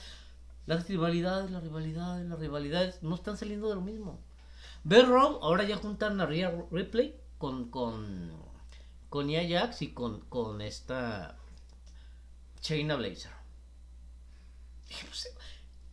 las 0.66 0.86
rivalidades, 0.86 1.50
las 1.50 1.64
rivalidades, 1.64 2.28
las 2.28 2.38
rivalidades 2.38 3.02
no 3.02 3.16
están 3.16 3.36
saliendo 3.36 3.68
de 3.68 3.74
lo 3.74 3.80
mismo. 3.80 4.20
Ver 4.84 5.08
Rob, 5.08 5.40
ahora 5.42 5.64
ya 5.64 5.78
juntan 5.78 6.20
a 6.20 6.26
Rhea 6.26 6.54
Ripley 6.70 7.16
con, 7.38 7.70
con, 7.70 8.47
con 9.08 9.26
Nia 9.26 9.46
Jax 9.46 9.82
y 9.82 9.88
con, 9.88 10.20
con 10.20 10.60
esta 10.60 11.36
Shayna 12.62 12.96
Blazer. 12.96 13.32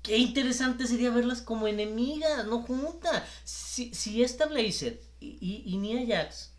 Qué 0.01 0.17
interesante 0.17 0.87
sería 0.87 1.09
verlas 1.09 1.41
como 1.41 1.67
enemigas, 1.67 2.45
no 2.45 2.61
juntas. 2.61 3.23
Si, 3.43 3.93
si 3.93 4.23
esta 4.23 4.45
Blazer 4.45 5.01
y, 5.19 5.37
y, 5.41 5.63
y 5.65 5.77
Nia 5.77 6.05
Jax 6.07 6.51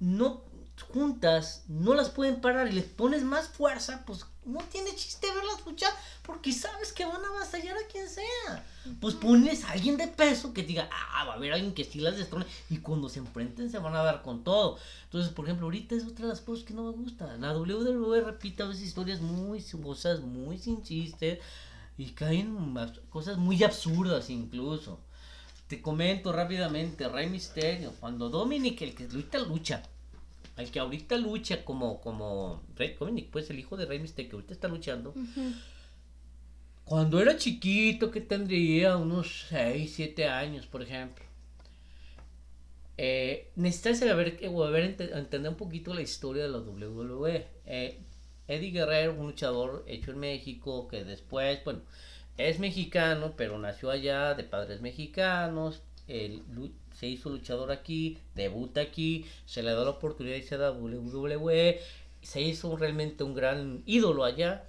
no 0.00 0.44
juntas, 0.82 1.64
no 1.68 1.94
las 1.94 2.10
pueden 2.10 2.40
parar 2.40 2.68
y 2.68 2.72
les 2.72 2.84
pones 2.84 3.22
más 3.22 3.48
fuerza, 3.48 4.02
pues 4.06 4.26
no 4.44 4.60
tiene 4.70 4.94
chiste 4.94 5.26
verlas 5.32 5.64
luchar 5.64 5.92
porque 6.22 6.52
sabes 6.52 6.92
que 6.92 7.04
van 7.04 7.24
a 7.24 7.28
avasallar 7.28 7.76
a 7.76 7.86
quien 7.90 8.08
sea. 8.08 8.66
Pues 9.00 9.14
pones 9.14 9.64
a 9.64 9.70
alguien 9.70 9.96
de 9.96 10.08
peso 10.08 10.52
que 10.52 10.62
diga, 10.62 10.88
ah, 10.92 11.24
va 11.24 11.32
a 11.32 11.36
haber 11.36 11.52
alguien 11.52 11.74
que 11.74 11.84
sí 11.84 12.00
las 12.00 12.16
destrone 12.16 12.46
y 12.68 12.78
cuando 12.78 13.08
se 13.08 13.20
enfrenten 13.20 13.70
se 13.70 13.78
van 13.78 13.94
a 13.94 14.02
dar 14.02 14.22
con 14.22 14.44
todo. 14.44 14.78
Entonces, 15.04 15.32
por 15.32 15.46
ejemplo, 15.46 15.66
ahorita 15.66 15.94
es 15.94 16.04
otra 16.04 16.26
de 16.26 16.32
las 16.32 16.40
cosas 16.40 16.64
que 16.64 16.74
no 16.74 16.84
me 16.84 16.92
gusta. 16.92 17.36
La 17.36 17.56
WWE 17.56 18.20
repite 18.20 18.62
a 18.62 18.66
veces 18.66 18.84
historias 18.84 19.20
muy 19.20 19.62
cosas 19.82 20.20
muy 20.20 20.58
sin 20.58 20.82
chiste 20.82 21.40
y 21.96 22.10
caen 22.10 22.74
cosas 23.08 23.38
muy 23.38 23.62
absurdas 23.62 24.28
incluso. 24.28 25.00
Te 25.68 25.80
comento 25.80 26.30
rápidamente, 26.32 27.08
Rey 27.08 27.30
Misterio, 27.30 27.92
cuando 27.98 28.28
Dominic, 28.28 28.82
el 28.82 28.94
que 28.94 29.08
lucha, 29.08 29.38
lucha 29.38 29.82
al 30.56 30.70
que 30.70 30.78
ahorita 30.78 31.16
lucha 31.16 31.64
como, 31.64 32.00
como 32.00 32.62
Rey 32.76 32.94
Dominic, 32.98 33.30
pues 33.30 33.50
el 33.50 33.58
hijo 33.58 33.76
de 33.76 33.86
Rey 33.86 33.98
Mysterio, 33.98 34.30
que 34.30 34.36
ahorita 34.36 34.54
está 34.54 34.68
luchando. 34.68 35.14
Cuando 36.84 37.20
era 37.20 37.36
chiquito, 37.36 38.10
que 38.10 38.20
tendría 38.20 38.96
unos 38.96 39.46
6, 39.48 39.92
7 39.94 40.28
años, 40.28 40.66
por 40.66 40.82
ejemplo. 40.82 41.24
Eh, 42.96 43.50
necesitas 43.56 43.98
saber, 43.98 44.38
entender 44.40 45.50
un 45.50 45.56
poquito 45.56 45.94
la 45.94 46.02
historia 46.02 46.44
de 46.44 46.50
la 46.50 46.58
WWE. 46.58 47.46
Eh, 47.66 48.00
Eddie 48.46 48.70
Guerrero, 48.70 49.14
un 49.14 49.26
luchador 49.26 49.84
hecho 49.88 50.12
en 50.12 50.18
México, 50.18 50.86
que 50.86 51.04
después, 51.04 51.64
bueno, 51.64 51.80
es 52.36 52.58
mexicano, 52.60 53.34
pero 53.36 53.58
nació 53.58 53.90
allá 53.90 54.34
de 54.34 54.44
padres 54.44 54.80
mexicanos. 54.80 55.82
El, 56.06 56.42
se 56.94 57.08
hizo 57.08 57.28
luchador 57.28 57.72
aquí, 57.72 58.18
debuta 58.34 58.80
aquí, 58.80 59.26
se 59.44 59.62
le 59.62 59.72
da 59.72 59.84
la 59.84 59.90
oportunidad 59.90 60.36
y 60.36 60.42
se 60.42 60.56
da 60.56 60.72
WWE, 60.72 61.80
se 62.22 62.40
hizo 62.40 62.76
realmente 62.76 63.24
un 63.24 63.34
gran 63.34 63.82
ídolo 63.84 64.24
allá. 64.24 64.64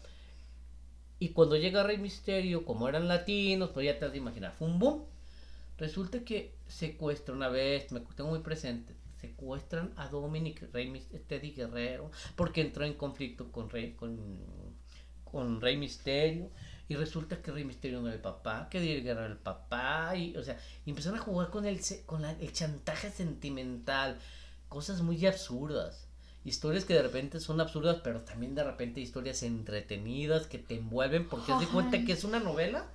Y 1.20 1.30
cuando 1.30 1.56
llega 1.56 1.84
Rey 1.84 1.98
Misterio, 1.98 2.66
como 2.66 2.90
eran 2.90 3.08
latinos, 3.08 3.70
pues 3.70 3.86
ya 3.86 3.98
te 3.98 4.06
has 4.06 4.12
de 4.12 4.18
imaginar, 4.18 4.54
fue 4.58 4.68
un 4.68 4.80
boom. 4.80 5.06
Resulta 5.78 6.24
que 6.24 6.54
secuestra 6.68 7.34
una 7.34 7.50
vez, 7.50 7.92
me 7.92 8.00
tengo 8.00 8.30
muy 8.30 8.40
presente, 8.40 8.94
secuestran 9.20 9.92
a 9.98 10.08
Dominic 10.08 10.72
Rey 10.74 10.92
Teddy 11.28 11.52
Guerrero, 11.52 12.12
porque 12.36 12.62
entró 12.62 12.86
en 12.86 12.94
conflicto 12.94 13.52
con 13.52 13.70
Rey, 13.70 13.94
con, 13.94 14.18
con 15.24 15.62
Rey 15.62 15.78
Misterio. 15.78 16.50
Y 16.88 16.96
resulta 16.96 17.42
que 17.42 17.52
Rey 17.52 17.64
Misterio 17.64 18.00
no 18.02 18.08
era 18.08 18.16
el 18.16 18.22
papá, 18.22 18.68
que 18.70 18.80
Diego 18.80 19.10
era 19.10 19.26
el 19.26 19.38
papá, 19.38 20.16
y, 20.16 20.36
o 20.38 20.44
sea, 20.44 20.60
empezaron 20.86 21.20
a 21.20 21.22
jugar 21.22 21.50
con 21.50 21.66
el, 21.66 21.80
con 22.06 22.26
el 22.26 22.54
chantaje 22.54 23.10
sentimental, 23.10 24.20
cosas 24.70 25.02
muy 25.02 25.26
absurdas. 25.26 26.08
Historias 26.44 26.86
que 26.86 26.94
de 26.94 27.02
repente 27.02 27.40
son 27.40 27.60
absurdas, 27.60 27.98
pero 28.04 28.22
también 28.22 28.54
de 28.54 28.64
repente 28.64 29.02
historias 29.02 29.42
entretenidas 29.42 30.46
que 30.46 30.60
te 30.60 30.76
envuelven 30.76 31.28
porque 31.28 31.48
te 31.48 31.54
das 31.54 31.68
cuenta 31.68 32.04
que 32.06 32.12
es 32.12 32.24
una 32.24 32.40
novela 32.40 32.86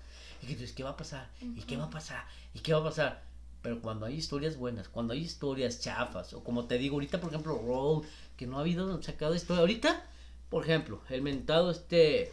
y 0.40 0.46
que 0.46 0.54
dices, 0.54 0.72
¿qué 0.72 0.84
va 0.84 0.90
a 0.90 0.96
pasar? 0.96 1.28
¿Y 1.40 1.62
qué 1.62 1.76
va 1.76 1.86
a 1.86 1.90
pasar? 1.90 2.24
¿Y 2.54 2.60
qué 2.60 2.72
va 2.72 2.80
a 2.80 2.84
pasar? 2.84 3.24
Pero 3.60 3.82
cuando 3.82 4.06
hay 4.06 4.14
historias 4.14 4.56
buenas, 4.56 4.88
cuando 4.88 5.14
hay 5.14 5.20
historias 5.20 5.80
chafas, 5.80 6.32
o 6.32 6.44
como 6.44 6.66
te 6.66 6.78
digo, 6.78 6.94
ahorita, 6.94 7.20
por 7.20 7.30
ejemplo, 7.30 7.58
Road, 7.58 8.04
que 8.36 8.46
no 8.46 8.56
ha 8.56 8.60
habido 8.60 9.02
sacado 9.02 9.34
historia. 9.34 9.60
Ahorita, 9.60 10.06
por 10.48 10.62
ejemplo, 10.62 11.02
el 11.10 11.20
mentado 11.20 11.72
este 11.72 12.32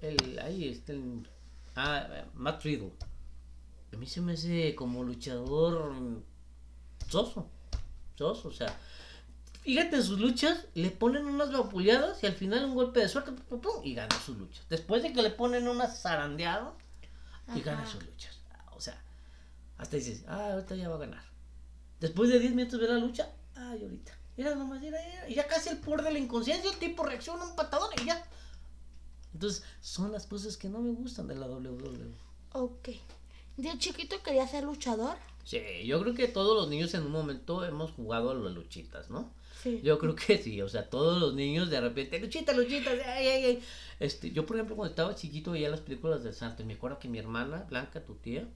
el, 0.00 0.38
ahí 0.38 0.68
está 0.68 0.92
el, 0.92 1.28
ah, 1.76 2.24
Matt 2.34 2.62
Riddle. 2.62 2.92
A 3.92 3.96
mí 3.96 4.06
se 4.06 4.20
me 4.20 4.32
hace 4.32 4.74
como 4.74 5.02
luchador 5.02 5.94
soso, 7.08 7.50
soso, 8.16 8.48
o 8.48 8.52
sea, 8.52 8.76
fíjate 9.62 9.96
en 9.96 10.02
sus 10.02 10.20
luchas, 10.20 10.66
le 10.74 10.90
ponen 10.90 11.24
unas 11.26 11.52
vapuleadas 11.52 12.22
y 12.22 12.26
al 12.26 12.34
final 12.34 12.66
un 12.66 12.74
golpe 12.74 13.00
de 13.00 13.08
suerte 13.08 13.32
y 13.84 13.94
gana 13.94 14.20
sus 14.20 14.36
luchas. 14.36 14.66
Después 14.68 15.02
de 15.02 15.12
que 15.12 15.22
le 15.22 15.30
ponen 15.30 15.68
unas 15.68 16.02
zarandeadas 16.02 16.74
y 17.54 17.60
gana 17.62 17.86
sus 17.86 18.04
luchas. 18.04 18.38
O 18.76 18.80
sea, 18.80 19.02
hasta 19.78 19.96
dices, 19.96 20.24
ah, 20.28 20.52
ahorita 20.52 20.74
ya 20.74 20.88
va 20.88 20.96
a 20.96 21.00
ganar. 21.00 21.24
Después 22.00 22.30
de 22.30 22.38
10 22.38 22.54
minutos 22.54 22.80
de 22.80 22.88
la 22.88 22.98
lucha, 22.98 23.32
ay, 23.56 23.82
ahorita. 23.82 24.12
Mira 24.36 24.54
nomás, 24.54 24.80
mira, 24.80 24.98
mira, 25.04 25.28
y 25.28 25.34
ya 25.34 25.48
casi 25.48 25.70
el 25.70 25.78
poder 25.78 26.02
de 26.02 26.12
la 26.12 26.18
inconsciencia, 26.18 26.70
el 26.70 26.78
tipo 26.78 27.02
reacciona 27.02 27.44
un 27.44 27.56
patadón 27.56 27.90
y 28.00 28.06
ya. 28.06 28.24
Entonces, 29.32 29.62
son 29.80 30.12
las 30.12 30.26
cosas 30.26 30.56
que 30.56 30.68
no 30.68 30.80
me 30.80 30.92
gustan 30.92 31.28
de 31.28 31.34
la 31.34 31.46
WWE. 31.46 32.12
Ok. 32.52 32.88
¿De 33.56 33.78
chiquito 33.78 34.22
quería 34.22 34.46
ser 34.46 34.64
luchador? 34.64 35.16
Sí, 35.44 35.60
yo 35.84 36.00
creo 36.00 36.14
que 36.14 36.28
todos 36.28 36.56
los 36.56 36.68
niños 36.68 36.92
en 36.94 37.02
un 37.02 37.12
momento 37.12 37.64
hemos 37.64 37.92
jugado 37.92 38.30
a 38.30 38.34
las 38.34 38.52
luchitas, 38.52 39.10
¿no? 39.10 39.32
Sí. 39.62 39.80
Yo 39.82 39.98
creo 39.98 40.14
que 40.14 40.38
sí, 40.38 40.60
o 40.62 40.68
sea, 40.68 40.88
todos 40.88 41.20
los 41.20 41.34
niños 41.34 41.68
de 41.70 41.80
repente, 41.80 42.20
luchita, 42.20 42.52
luchita, 42.52 42.90
ay, 42.90 43.26
ay, 43.26 43.44
ay. 43.44 43.62
Este, 43.98 44.30
yo, 44.30 44.46
por 44.46 44.56
ejemplo, 44.56 44.76
cuando 44.76 44.90
estaba 44.90 45.14
chiquito 45.14 45.52
veía 45.52 45.68
las 45.68 45.80
películas 45.80 46.22
de 46.22 46.32
Santos. 46.32 46.64
Me 46.66 46.74
acuerdo 46.74 46.98
que 46.98 47.08
mi 47.08 47.18
hermana, 47.18 47.66
Blanca, 47.68 48.04
tu 48.04 48.14
tía, 48.14 48.46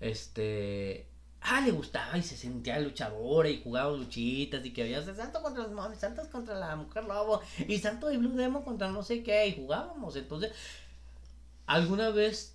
este, 0.00 1.06
ah, 1.44 1.60
le 1.60 1.70
gustaba 1.72 2.16
y 2.18 2.22
se 2.22 2.36
sentía 2.36 2.78
luchadora 2.80 3.48
y 3.48 3.62
jugaba 3.62 3.96
luchitas 3.96 4.64
y 4.64 4.72
que 4.72 4.82
había 4.82 5.02
Santo 5.02 5.42
contra 5.42 5.62
los 5.64 5.72
momios, 5.72 5.98
Santos 6.00 6.28
contra 6.28 6.54
la 6.54 6.76
mujer 6.76 7.04
lobo 7.04 7.40
y 7.68 7.78
Santo 7.78 8.10
y 8.12 8.16
Blue 8.16 8.36
Demon 8.36 8.62
contra 8.62 8.90
no 8.90 9.02
sé 9.02 9.22
qué 9.22 9.46
y 9.48 9.56
jugábamos. 9.56 10.16
Entonces, 10.16 10.52
alguna 11.66 12.10
vez 12.10 12.54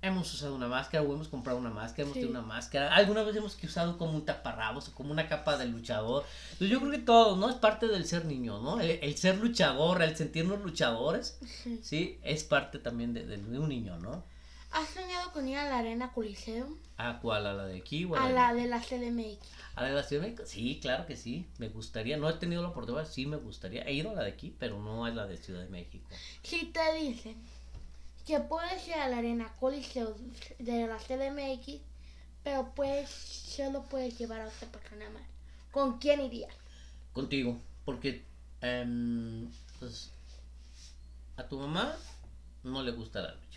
hemos 0.00 0.32
usado 0.32 0.54
una 0.54 0.68
máscara 0.68 1.02
o 1.02 1.12
hemos 1.12 1.26
comprado 1.26 1.58
una 1.58 1.70
máscara, 1.70 2.02
hemos 2.04 2.14
Sí. 2.14 2.20
tenido 2.20 2.38
una 2.38 2.46
máscara, 2.46 2.94
alguna 2.94 3.24
vez 3.24 3.34
hemos 3.34 3.60
usado 3.64 3.98
como 3.98 4.12
un 4.12 4.24
taparrabos 4.24 4.88
o 4.88 4.94
como 4.94 5.10
una 5.10 5.28
capa 5.28 5.56
de 5.56 5.66
luchador. 5.66 6.24
Entonces 6.52 6.70
yo 6.70 6.78
creo 6.78 6.92
que 6.92 6.98
todo, 6.98 7.34
¿no? 7.36 7.50
Es 7.50 7.56
parte 7.56 7.88
del 7.88 8.04
ser 8.04 8.24
niño, 8.24 8.60
¿no? 8.60 8.80
El, 8.80 8.90
el 9.02 9.16
ser 9.16 9.38
luchador, 9.38 10.00
el 10.02 10.16
sentirnos 10.16 10.60
luchadores, 10.60 11.38
Sí. 11.64 11.80
¿sí? 11.82 12.18
Es 12.22 12.44
parte 12.44 12.78
también 12.78 13.12
de 13.12 13.58
un 13.58 13.68
niño, 13.68 13.98
¿no? 13.98 14.22
¿Has 14.70 14.88
soñado 14.90 15.32
con 15.32 15.48
ir 15.48 15.56
a 15.58 15.68
la 15.68 15.78
arena 15.78 16.12
Coliseum? 16.12 16.76
¿A 16.96 17.20
cuál? 17.20 17.46
¿A 17.46 17.52
la 17.54 17.66
de 17.66 17.78
aquí 17.78 18.04
o 18.04 18.14
a, 18.16 18.24
A 18.24 18.28
la 18.28 18.52
la 18.52 18.54
de... 18.54 18.62
de 18.62 18.68
la 18.68 18.80
CDMX. 18.80 19.38
¿A 19.74 19.82
la 19.82 19.88
de 19.88 19.94
la 19.94 20.02
Ciudad 20.02 20.22
de 20.22 20.28
México? 20.30 20.46
Sí, 20.46 20.78
claro 20.80 21.06
que 21.06 21.16
sí, 21.16 21.46
me 21.58 21.68
gustaría. 21.68 22.16
No 22.16 22.28
he 22.28 22.34
tenido 22.34 22.62
la 22.62 22.68
oportunidad, 22.68 23.06
sí 23.06 23.26
me 23.26 23.36
gustaría. 23.36 23.82
He 23.82 23.94
ido 23.94 24.10
a 24.10 24.14
la 24.14 24.24
de 24.24 24.30
aquí, 24.30 24.54
pero 24.58 24.78
no 24.80 25.04
a 25.04 25.10
la 25.10 25.26
de 25.26 25.36
Ciudad 25.36 25.62
de 25.62 25.68
México. 25.68 26.06
Si 26.42 26.66
te 26.66 26.94
dicen 26.94 27.36
que 28.26 28.40
puedes 28.40 28.86
ir 28.88 28.94
a 28.94 29.08
la 29.08 29.18
arena 29.18 29.52
Coliseum 29.58 30.14
de 30.58 30.86
la 30.86 30.98
CDMX, 30.98 31.80
pero 32.44 32.74
puedes, 32.74 33.08
solo 33.10 33.84
puedes 33.84 34.18
llevar 34.18 34.40
a 34.42 34.48
otra 34.48 34.68
persona 34.68 35.08
más. 35.10 35.22
¿Con 35.70 35.98
quién 35.98 36.20
irías? 36.20 36.52
Contigo, 37.12 37.58
porque 37.84 38.24
em, 38.60 39.50
pues, 39.78 40.10
a 41.36 41.44
tu 41.44 41.58
mamá 41.58 41.94
no 42.64 42.82
le 42.82 42.90
gusta 42.92 43.20
la 43.20 43.32
lucha. 43.34 43.47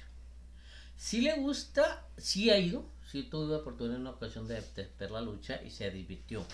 Si 1.05 1.19
le 1.21 1.33
gusta, 1.45 1.85
sí 2.17 2.49
ha 2.51 2.57
ido, 2.59 2.85
sí 3.11 3.23
tuve 3.23 3.55
oportunidad 3.55 3.95
en 3.95 4.01
una 4.01 4.11
ocasión 4.11 4.47
de, 4.47 4.61
de 4.75 4.87
ver 4.99 5.11
la 5.11 5.21
lucha 5.21 5.59
y 5.67 5.71
se 5.71 5.89
divirtió. 5.89 6.45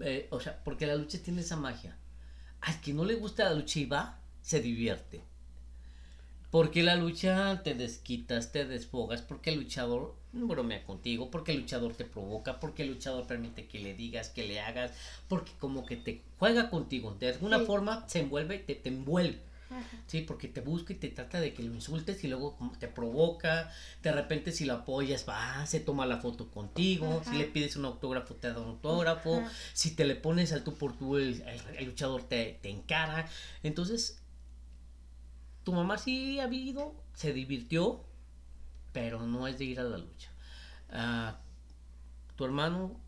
Eh, 0.00 0.28
o 0.30 0.40
sea, 0.40 0.62
porque 0.64 0.86
la 0.86 0.96
lucha 0.96 1.18
tiene 1.22 1.40
esa 1.42 1.56
magia. 1.56 1.96
Al 2.60 2.80
que 2.80 2.94
no 2.94 3.04
le 3.04 3.16
gusta 3.16 3.44
la 3.44 3.54
lucha 3.54 3.80
y 3.80 3.86
va, 3.86 4.20
se 4.42 4.60
divierte. 4.60 5.24
Porque 6.50 6.82
la 6.84 6.94
lucha 6.96 7.62
te 7.64 7.74
desquitas, 7.74 8.52
te 8.52 8.64
desfogas, 8.64 9.22
porque 9.22 9.50
el 9.50 9.56
luchador 9.60 10.14
bromea 10.32 10.84
contigo, 10.84 11.30
porque 11.30 11.52
el 11.52 11.60
luchador 11.62 11.94
te 11.94 12.04
provoca, 12.04 12.60
porque 12.60 12.84
el 12.84 12.90
luchador 12.90 13.26
permite 13.26 13.66
que 13.66 13.80
le 13.80 13.94
digas, 13.94 14.28
que 14.28 14.46
le 14.46 14.60
hagas, 14.60 14.92
porque 15.28 15.52
como 15.58 15.84
que 15.84 15.96
te 15.96 16.22
juega 16.38 16.70
contigo, 16.70 17.14
de 17.18 17.28
alguna 17.30 17.58
Sí. 17.58 17.66
forma 17.66 18.08
se 18.08 18.20
envuelve, 18.20 18.58
te, 18.60 18.76
te 18.76 18.88
envuelve. 18.88 19.40
Ajá. 19.70 19.98
Sí, 20.06 20.20
porque 20.20 20.48
te 20.48 20.60
busca 20.60 20.92
y 20.92 20.96
te 20.96 21.08
trata 21.08 21.40
de 21.40 21.54
que 21.54 21.62
lo 21.62 21.74
insultes 21.74 22.22
y 22.24 22.28
luego 22.28 22.56
como 22.56 22.72
te 22.78 22.86
provoca. 22.88 23.70
De 24.02 24.12
repente 24.12 24.52
si 24.52 24.64
lo 24.64 24.74
apoyas, 24.74 25.26
va, 25.28 25.66
se 25.66 25.80
toma 25.80 26.06
la 26.06 26.18
foto 26.18 26.50
contigo. 26.50 27.20
Ajá. 27.22 27.30
Si 27.32 27.38
le 27.38 27.44
pides 27.46 27.76
un 27.76 27.84
autógrafo, 27.86 28.34
te 28.34 28.52
da 28.52 28.60
un 28.60 28.68
autógrafo. 28.70 29.40
Ajá. 29.40 29.50
Si 29.72 29.94
te 29.96 30.04
le 30.04 30.14
pones 30.16 30.52
al 30.52 30.64
tú 30.64 30.74
por 30.74 30.96
tú, 30.96 31.16
el, 31.16 31.40
el- 31.42 31.76
el 31.78 31.84
luchador 31.86 32.22
te, 32.22 32.58
te 32.62 32.68
encara. 32.70 33.26
Entonces, 33.62 34.20
tu 35.64 35.72
mamá 35.72 35.96
sí 35.98 36.38
ha 36.40 36.52
ido, 36.52 36.94
se 37.14 37.32
divirtió, 37.32 38.04
pero 38.92 39.26
no 39.26 39.48
es 39.48 39.58
de 39.58 39.64
ir 39.64 39.80
a 39.80 39.84
la 39.84 39.98
lucha. 39.98 40.30
Ah, 40.90 41.38
tu 42.36 42.44
hermano 42.44 43.00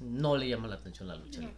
no 0.00 0.36
le 0.36 0.48
llama 0.48 0.66
la 0.68 0.74
atención 0.74 1.08
la 1.08 1.14
lucha 1.16 1.40
No. 1.40 1.52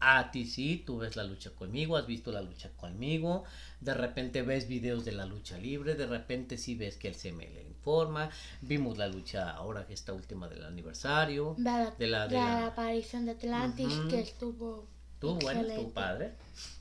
A 0.00 0.30
ti 0.30 0.44
sí, 0.46 0.82
tú 0.86 0.98
ves 0.98 1.16
la 1.16 1.24
lucha 1.24 1.50
conmigo, 1.50 1.96
has 1.96 2.06
visto 2.06 2.30
la 2.32 2.40
lucha 2.40 2.70
conmigo, 2.76 3.44
de 3.80 3.94
repente 3.94 4.42
ves 4.42 4.68
videos 4.68 5.04
de 5.04 5.12
la 5.12 5.26
lucha 5.26 5.58
libre, 5.58 5.94
de 5.94 6.06
repente 6.06 6.56
sí 6.56 6.74
ves 6.76 6.96
que 6.96 7.08
el 7.08 7.14
CM 7.16 7.48
le 7.50 7.62
informa, 7.64 8.30
vimos 8.62 8.96
la 8.96 9.08
lucha 9.08 9.50
ahora 9.50 9.86
que 9.86 9.94
esta 9.94 10.12
última 10.12 10.48
del 10.48 10.64
aniversario, 10.64 11.56
De 11.56 11.70
la, 11.70 11.94
de 11.98 12.06
la, 12.06 12.28
de 12.28 12.34
la 12.40 12.44
la- 12.60 12.66
aparición 12.68 13.26
de 13.26 13.32
Atlantis 13.32 13.92
Ujú. 13.98 14.08
que 14.08 14.20
estuvo 14.20 14.86
bueno, 15.20 15.60
excelente. 15.60 15.74
estuvo 15.74 15.90
padre. 15.94 16.32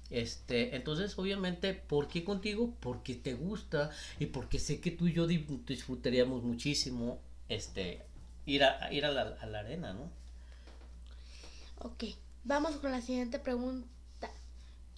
Este, 0.09 0.75
entonces, 0.75 1.17
obviamente, 1.19 1.73
¿por 1.73 2.07
qué 2.07 2.23
contigo? 2.23 2.73
Porque 2.79 3.15
te 3.15 3.33
gusta 3.33 3.89
y 4.19 4.27
porque 4.27 4.59
sé 4.59 4.79
que 4.79 4.91
tú 4.91 5.07
y 5.07 5.13
yo 5.13 5.27
di- 5.27 5.45
disfrutaríamos 5.67 6.43
muchísimo 6.43 7.19
este, 7.49 8.05
ir 8.45 8.63
a, 8.63 8.91
ir 8.93 9.05
a 9.05 9.11
la, 9.11 9.23
a 9.41 9.45
la 9.47 9.59
arena, 9.59 9.93
¿no? 9.93 10.09
Ok, 11.79 12.03
vamos 12.47 12.77
con 12.77 12.91
la 12.91 13.01
siguiente 13.01 13.39
pregunta. 13.39 13.87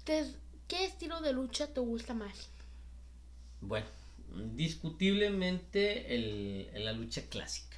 ¿Qué, 0.06 0.86
estilo 0.86 1.20
de 1.20 1.34
lucha 1.34 1.68
te 1.68 1.80
gusta 1.80 2.14
más? 2.14 2.50
Bueno, 3.60 3.88
discutiblemente 4.54 6.16
el, 6.16 6.86
la 6.86 6.94
lucha 6.94 7.24
clásica, 7.28 7.78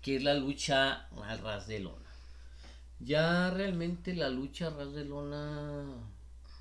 que 0.00 0.16
es 0.16 0.22
la 0.22 0.34
lucha 0.34 1.08
al 1.22 1.38
ras 1.40 1.66
de 1.66 1.80
lona. 1.80 2.08
Ya 3.00 3.50
realmente 3.50 4.14
la 4.14 4.28
lucha 4.28 4.68
a 4.68 4.70
ras 4.70 4.92
de 4.92 5.04
lona, 5.04 5.86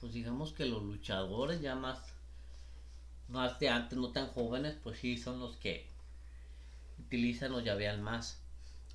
pues 0.02 0.14
digamos 0.14 0.52
que 0.54 0.66
los 0.66 0.84
luchadores 0.84 1.62
ya 1.62 1.76
más, 1.76 2.00
más 3.28 3.60
de 3.60 3.70
antes, 3.70 3.98
no 3.98 4.10
tan 4.10 4.28
jóvenes, 4.28 4.76
pues 4.84 5.00
sí 5.00 5.18
son 5.18 5.40
los 5.40 5.56
que 5.58 5.88
utilizan 7.00 7.54
o 7.54 7.62
llavean 7.62 8.02
más. 8.02 8.42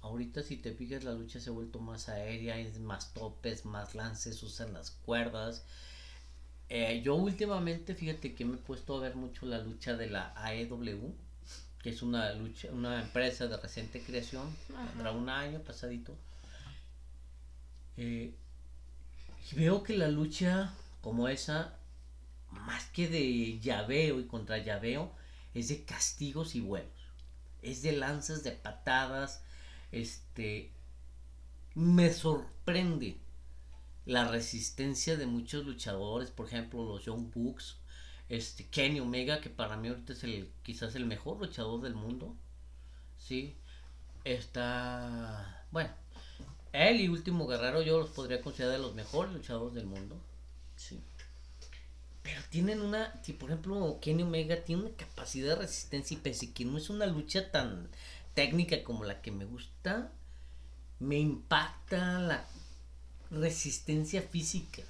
Ahorita 0.04 0.42
si 0.42 0.58
te 0.58 0.74
fijas 0.74 1.02
la 1.02 1.12
lucha 1.12 1.40
se 1.40 1.48
ha 1.48 1.52
vuelto 1.54 1.80
más 1.80 2.10
aérea, 2.10 2.58
es 2.58 2.78
más 2.78 3.14
topes, 3.14 3.64
más 3.64 3.94
lances, 3.94 4.42
usan 4.42 4.74
las 4.74 4.90
cuerdas. 4.90 5.64
Eh, 6.68 7.00
yo 7.02 7.14
últimamente, 7.14 7.94
fíjate 7.94 8.34
que 8.34 8.44
me 8.44 8.56
he 8.56 8.58
puesto 8.58 8.98
a 8.98 9.00
ver 9.00 9.16
mucho 9.16 9.46
la 9.46 9.58
lucha 9.58 9.96
de 9.96 10.10
la 10.10 10.34
AEW, 10.36 11.14
que 11.82 11.88
es 11.88 12.02
una 12.02 12.34
lucha, 12.34 12.68
una 12.70 13.00
empresa 13.00 13.46
de 13.46 13.56
reciente 13.56 14.02
creación, 14.02 14.54
tendrá 14.92 15.12
un 15.12 15.30
año 15.30 15.60
pasadito. 15.60 16.14
Eh, 17.96 18.34
y 19.50 19.54
veo 19.54 19.82
que 19.82 19.96
la 19.96 20.08
lucha 20.08 20.74
como 21.00 21.28
esa, 21.28 21.78
más 22.50 22.84
que 22.90 23.08
de 23.08 23.58
llaveo 23.58 24.20
y 24.20 24.26
contra 24.26 24.58
llaveo, 24.58 25.14
es 25.54 25.68
de 25.68 25.82
castigos 25.86 26.54
y 26.56 26.60
vuelos. 26.60 26.92
Es 27.62 27.80
de 27.80 27.92
lanzas, 27.92 28.44
de 28.44 28.52
patadas. 28.52 29.42
Este. 29.94 30.70
Me 31.74 32.12
sorprende 32.12 33.16
la 34.06 34.28
resistencia 34.28 35.16
de 35.16 35.26
muchos 35.26 35.64
luchadores, 35.64 36.30
por 36.30 36.46
ejemplo, 36.46 36.84
los 36.84 37.04
Young 37.04 37.32
Bucks, 37.34 37.78
este 38.28 38.66
Kenny 38.66 39.00
Omega, 39.00 39.40
que 39.40 39.50
para 39.50 39.76
mí 39.76 39.88
ahorita 39.88 40.12
es 40.12 40.24
el 40.24 40.52
quizás 40.62 40.94
el 40.94 41.06
mejor 41.06 41.40
luchador 41.40 41.80
del 41.80 41.94
mundo. 41.94 42.36
Sí. 43.18 43.56
Está 44.24 45.66
bueno, 45.70 45.90
él 46.72 47.00
y 47.00 47.08
Último 47.08 47.46
Guerrero 47.46 47.82
yo 47.82 47.98
los 47.98 48.10
podría 48.10 48.40
considerar 48.40 48.76
de 48.76 48.82
los 48.82 48.94
mejores 48.94 49.32
luchadores 49.32 49.74
del 49.74 49.86
mundo. 49.86 50.16
Sí. 50.76 51.00
Pero 52.22 52.40
tienen 52.50 52.80
una, 52.80 53.20
si 53.22 53.32
por 53.34 53.50
ejemplo 53.50 53.98
Kenny 54.00 54.22
Omega 54.22 54.56
tiene 54.64 54.82
una 54.82 54.96
capacidad 54.96 55.50
de 55.50 55.62
resistencia 55.62 56.16
y 56.16 56.20
pese 56.20 56.52
que 56.52 56.64
no 56.64 56.78
es 56.78 56.90
una 56.90 57.06
lucha 57.06 57.50
tan 57.50 57.88
técnica 58.34 58.82
como 58.82 59.04
la 59.04 59.22
que 59.22 59.30
me 59.30 59.44
gusta, 59.44 60.12
me 60.98 61.18
impacta 61.18 62.18
la 62.18 62.44
resistencia 63.30 64.22
física. 64.22 64.82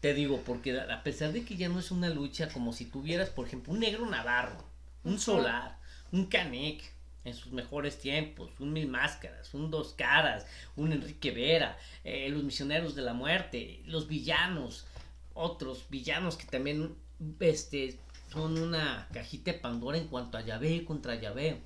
Te 0.00 0.14
digo, 0.14 0.42
porque 0.44 0.80
a 0.80 1.02
pesar 1.02 1.32
de 1.32 1.44
que 1.44 1.56
ya 1.56 1.68
no 1.68 1.78
es 1.78 1.90
una 1.90 2.08
lucha 2.08 2.48
como 2.48 2.72
si 2.72 2.86
tuvieras, 2.86 3.30
por 3.30 3.46
ejemplo, 3.46 3.72
un 3.72 3.80
negro 3.80 4.04
navarro, 4.06 4.64
un 5.04 5.18
solar, 5.18 5.78
un 6.10 6.26
canek 6.26 6.92
en 7.24 7.34
sus 7.34 7.52
mejores 7.52 7.98
tiempos, 7.98 8.50
un 8.58 8.72
mil 8.72 8.88
máscaras, 8.88 9.54
un 9.54 9.70
dos 9.70 9.94
caras, 9.94 10.44
un 10.76 10.92
Enrique 10.92 11.30
Vera, 11.30 11.78
eh, 12.02 12.28
los 12.30 12.42
misioneros 12.42 12.96
de 12.96 13.02
la 13.02 13.14
muerte, 13.14 13.82
los 13.86 14.08
villanos, 14.08 14.86
otros 15.34 15.86
villanos 15.88 16.36
que 16.36 16.46
también 16.46 16.96
este, 17.38 17.98
son 18.32 18.58
una 18.58 19.08
cajita 19.12 19.52
de 19.52 19.58
Pandora 19.58 19.98
en 19.98 20.08
cuanto 20.08 20.36
a 20.36 20.42
llaveo 20.42 20.84
contra 20.84 21.14
llaveo. 21.14 21.58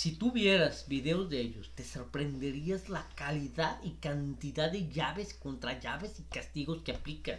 Si 0.00 0.12
tú 0.12 0.32
vieras 0.32 0.88
videos 0.88 1.28
de 1.28 1.42
ellos, 1.42 1.72
te 1.74 1.84
sorprenderías 1.84 2.88
la 2.88 3.06
calidad 3.16 3.78
y 3.84 3.90
cantidad 3.90 4.72
de 4.72 4.88
llaves 4.88 5.34
contra 5.34 5.78
llaves 5.78 6.18
y 6.18 6.22
castigos 6.22 6.80
que 6.80 6.92
aplican. 6.92 7.38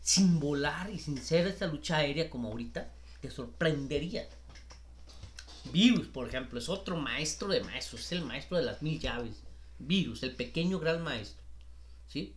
Sin 0.00 0.38
volar 0.38 0.88
y 0.88 1.00
sin 1.00 1.20
ser 1.20 1.48
esa 1.48 1.66
lucha 1.66 1.96
aérea 1.96 2.30
como 2.30 2.46
ahorita, 2.46 2.92
te 3.20 3.28
sorprendería. 3.28 4.28
Virus, 5.72 6.06
por 6.06 6.28
ejemplo, 6.28 6.60
es 6.60 6.68
otro 6.68 6.96
maestro 6.96 7.48
de 7.48 7.64
maestros, 7.64 8.02
es 8.02 8.12
el 8.12 8.24
maestro 8.24 8.58
de 8.58 8.62
las 8.62 8.80
mil 8.80 9.00
llaves. 9.00 9.42
Virus, 9.80 10.22
el 10.22 10.36
pequeño 10.36 10.78
gran 10.78 11.02
maestro, 11.02 11.42
¿sí? 12.06 12.36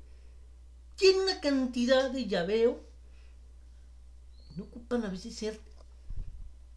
Tiene 0.96 1.22
una 1.22 1.40
cantidad 1.42 2.10
de 2.10 2.26
llaveo. 2.26 2.84
No 4.56 4.64
ocupan 4.64 5.06
a 5.06 5.10
veces 5.10 5.36
ser 5.36 5.62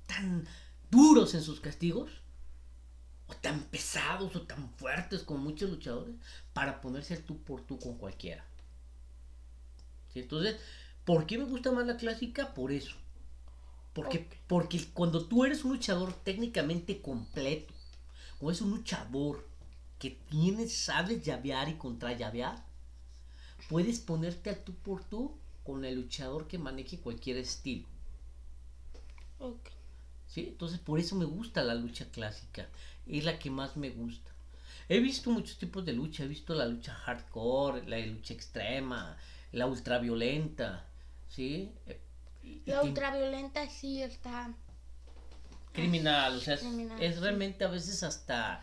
tan 0.06 0.46
duros 0.90 1.34
en 1.34 1.42
sus 1.42 1.60
castigos, 1.60 2.10
o 3.28 3.34
tan 3.34 3.60
pesados 3.64 4.36
o 4.36 4.42
tan 4.42 4.70
fuertes 4.74 5.22
como 5.22 5.40
muchos 5.40 5.70
luchadores, 5.70 6.14
para 6.52 6.80
ponerse 6.80 7.14
el 7.14 7.24
tú 7.24 7.42
por 7.42 7.62
tú 7.62 7.78
con 7.78 7.98
cualquiera. 7.98 8.44
¿Sí? 10.12 10.20
Entonces, 10.20 10.56
¿por 11.04 11.26
qué 11.26 11.38
me 11.38 11.44
gusta 11.44 11.72
más 11.72 11.86
la 11.86 11.96
clásica? 11.96 12.54
Por 12.54 12.72
eso. 12.72 12.96
Porque, 13.92 14.28
porque 14.46 14.84
cuando 14.92 15.26
tú 15.26 15.44
eres 15.44 15.64
un 15.64 15.72
luchador 15.72 16.12
técnicamente 16.12 17.00
completo, 17.00 17.72
o 18.40 18.50
es 18.50 18.60
un 18.60 18.70
luchador 18.70 19.48
que 19.98 20.10
tienes, 20.10 20.76
sabes 20.76 21.24
llavear 21.24 21.68
y 21.68 21.76
contra 21.76 22.12
llavear, 22.12 22.62
puedes 23.68 23.98
ponerte 23.98 24.50
al 24.50 24.62
tú 24.62 24.74
por 24.74 25.02
tú 25.04 25.38
con 25.64 25.84
el 25.84 25.94
luchador 25.94 26.46
que 26.46 26.58
maneje 26.58 27.00
cualquier 27.00 27.38
estilo. 27.38 27.86
Ok. 29.38 29.75
¿Sí? 30.36 30.48
Entonces 30.48 30.78
por 30.78 31.00
eso 31.00 31.16
me 31.16 31.24
gusta 31.24 31.64
la 31.64 31.74
lucha 31.74 32.04
clásica, 32.10 32.68
es 33.06 33.24
la 33.24 33.38
que 33.38 33.50
más 33.50 33.76
me 33.78 33.88
gusta. 33.88 34.30
He 34.88 35.00
visto 35.00 35.30
muchos 35.30 35.56
tipos 35.56 35.82
de 35.86 35.94
lucha, 35.94 36.24
he 36.24 36.28
visto 36.28 36.54
la 36.54 36.66
lucha 36.66 36.92
hardcore, 36.94 37.88
la 37.88 37.98
lucha 38.06 38.34
extrema, 38.34 39.16
la 39.52 39.66
ultraviolenta, 39.66 40.84
¿sí? 41.30 41.72
Eh, 41.86 42.00
La 42.66 42.82
ultraviolenta 42.82 43.66
sí 43.70 44.02
está. 44.02 44.54
criminal, 45.72 46.36
o 46.36 46.40
sea, 46.40 46.54
es, 46.54 46.60
Criminal, 46.60 47.02
es 47.02 47.14
sí. 47.14 47.20
realmente 47.20 47.64
a 47.64 47.68
veces 47.68 48.02
hasta... 48.02 48.62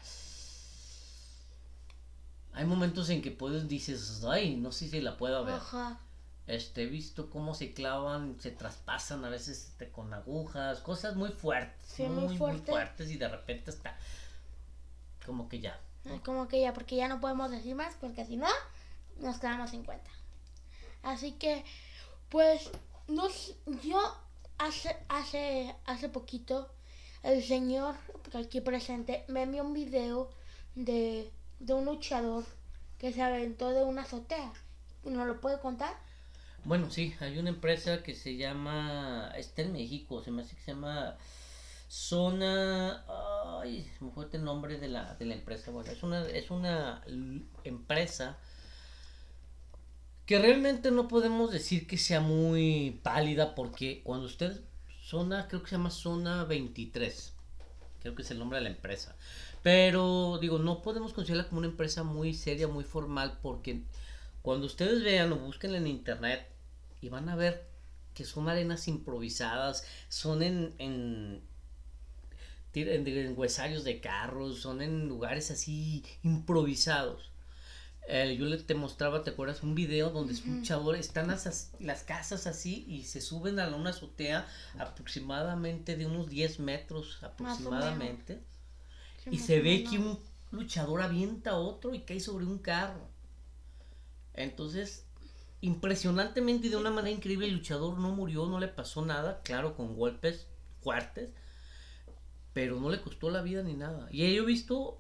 Hay 2.53 2.65
momentos 2.65 3.09
en 3.09 3.21
que 3.23 3.31
puedes 3.31 3.67
dices, 3.67 4.23
ay, 4.29 4.55
no 4.57 4.71
sé 4.71 4.87
si 4.87 5.01
la 5.01 5.17
puedo 5.17 5.43
ver. 5.43 5.55
Ajá. 5.55 5.99
Este, 6.45 6.83
he 6.83 6.85
visto 6.87 7.29
cómo 7.29 7.53
se 7.53 7.73
clavan, 7.73 8.37
se 8.39 8.51
traspasan 8.51 9.23
a 9.23 9.29
veces 9.29 9.65
este, 9.69 9.89
con 9.89 10.13
agujas, 10.13 10.79
cosas 10.79 11.15
muy 11.15 11.29
fuertes, 11.29 11.87
Sí, 11.87 12.03
muy, 12.03 12.15
muy 12.15 12.27
muy 12.27 12.37
fuerte. 12.37 12.71
fuertes 12.71 13.09
y 13.11 13.17
de 13.17 13.29
repente 13.29 13.71
está 13.71 13.97
como 15.25 15.47
que 15.47 15.59
ya. 15.61 15.79
Como 16.25 16.49
que 16.49 16.59
ya, 16.59 16.73
porque 16.73 16.97
ya 16.97 17.07
no 17.07 17.21
podemos 17.21 17.49
decir 17.49 17.75
más, 17.75 17.95
porque 18.01 18.25
si 18.25 18.35
no, 18.35 18.49
nos 19.19 19.39
quedamos 19.39 19.69
sin 19.69 19.85
cuenta. 19.85 20.11
Así 21.01 21.31
que, 21.33 21.63
pues, 22.27 22.69
nos, 23.07 23.55
yo 23.83 23.99
hace, 24.57 24.97
hace, 25.07 25.73
hace 25.85 26.09
poquito, 26.09 26.69
el 27.23 27.41
señor 27.41 27.95
que 28.29 28.37
aquí 28.37 28.59
presente 28.59 29.23
me 29.29 29.43
envió 29.43 29.63
un 29.63 29.73
video 29.73 30.29
de, 30.75 31.31
de 31.59 31.73
un 31.73 31.85
luchador 31.85 32.43
que 32.97 33.13
se 33.13 33.21
aventó 33.21 33.69
de 33.69 33.83
una 33.85 34.01
azotea. 34.01 34.51
¿Nos 35.05 35.25
lo 35.25 35.39
puede 35.39 35.59
contar? 35.61 35.93
Bueno, 36.65 36.89
sí, 36.89 37.13
hay 37.19 37.37
una 37.37 37.49
empresa 37.49 38.03
que 38.03 38.15
se 38.15 38.37
llama, 38.37 39.33
está 39.37 39.63
en 39.63 39.73
México, 39.73 40.23
se 40.23 40.31
me 40.31 40.43
hace 40.43 40.55
que 40.55 40.61
se 40.61 40.71
llama 40.71 41.17
Zona, 41.89 43.03
ay, 43.61 43.91
me 43.99 44.11
fue 44.11 44.27
el 44.31 44.45
nombre 44.45 44.77
de 44.79 44.87
la, 44.87 45.15
de 45.15 45.25
la 45.25 45.33
empresa, 45.33 45.71
bueno, 45.71 45.91
es 45.91 46.01
una, 46.03 46.25
es 46.25 46.51
una 46.51 47.03
empresa 47.65 48.37
que 50.25 50.39
realmente 50.39 50.89
no 50.91 51.09
podemos 51.09 51.51
decir 51.51 51.85
que 51.85 51.97
sea 51.97 52.21
muy 52.21 52.97
pálida 53.03 53.55
porque 53.55 54.01
cuando 54.05 54.25
usted, 54.25 54.61
zona, 55.03 55.49
creo 55.49 55.63
que 55.63 55.69
se 55.69 55.75
llama 55.75 55.91
Zona 55.91 56.45
23, 56.45 57.33
creo 57.99 58.15
que 58.15 58.21
es 58.21 58.31
el 58.31 58.39
nombre 58.39 58.59
de 58.59 58.63
la 58.63 58.69
empresa, 58.69 59.17
pero 59.63 60.37
digo, 60.39 60.59
no 60.59 60.81
podemos 60.81 61.11
considerarla 61.11 61.49
como 61.49 61.59
una 61.59 61.67
empresa 61.67 62.03
muy 62.03 62.33
seria, 62.33 62.69
muy 62.69 62.85
formal 62.85 63.37
porque 63.41 63.83
cuando 64.41 64.65
ustedes 64.65 65.03
vean 65.03 65.33
o 65.33 65.35
busquen 65.35 65.75
en 65.75 65.87
internet 65.87 66.52
y 67.03 67.09
van 67.09 67.27
a 67.27 67.35
ver 67.35 67.67
que 68.13 68.23
son 68.23 68.47
arenas 68.47 68.87
improvisadas, 68.87 69.83
son 70.07 70.41
en, 70.41 70.73
en, 70.77 71.41
en, 72.73 73.07
en 73.07 73.37
huesarios 73.37 73.83
de 73.83 73.99
carros, 73.99 74.61
son 74.61 74.81
en 74.81 75.07
lugares 75.07 75.51
así 75.51 76.05
improvisados. 76.23 77.31
Eh, 78.07 78.35
yo 78.37 78.45
le 78.45 78.57
te 78.57 78.75
mostraba, 78.75 79.23
¿te 79.23 79.31
acuerdas? 79.31 79.63
Un 79.63 79.75
video 79.75 80.11
donde 80.11 80.33
un 80.45 80.57
luchador, 80.57 80.95
están 80.95 81.27
las, 81.27 81.71
las 81.79 82.03
casas 82.03 82.47
así 82.47 82.85
y 82.87 83.03
se 83.03 83.21
suben 83.21 83.59
a 83.59 83.67
una 83.75 83.91
azotea 83.91 84.47
aproximadamente 84.77 85.95
de 85.95 86.05
unos 86.05 86.29
10 86.29 86.59
metros 86.59 87.19
aproximadamente. 87.23 88.41
Y 89.31 89.39
se 89.39 89.59
ve 89.61 89.85
que 89.89 89.97
un 89.99 90.19
luchador 90.51 91.01
avienta 91.01 91.51
a 91.51 91.57
otro 91.57 91.93
y 91.93 92.01
cae 92.01 92.19
sobre 92.19 92.45
un 92.45 92.59
carro. 92.59 93.07
Entonces, 94.33 95.05
impresionantemente 95.63 96.67
y 96.67 96.69
de 96.69 96.75
una 96.75 96.91
manera 96.91 97.15
increíble, 97.15 97.47
el 97.47 97.53
luchador 97.53 97.97
no 97.97 98.11
murió, 98.11 98.47
no 98.47 98.59
le 98.59 98.67
pasó 98.67 99.05
nada, 99.05 99.41
claro, 99.43 99.77
con 99.77 99.95
golpes 99.95 100.45
fuertes, 100.81 101.29
pero 102.51 102.81
no 102.81 102.89
le 102.89 102.99
costó 102.99 103.31
la 103.31 103.41
vida 103.41 103.63
ni 103.63 103.73
nada. 103.73 104.09
Y 104.11 104.35
yo 104.35 104.43
he 104.43 104.45
visto 104.45 104.99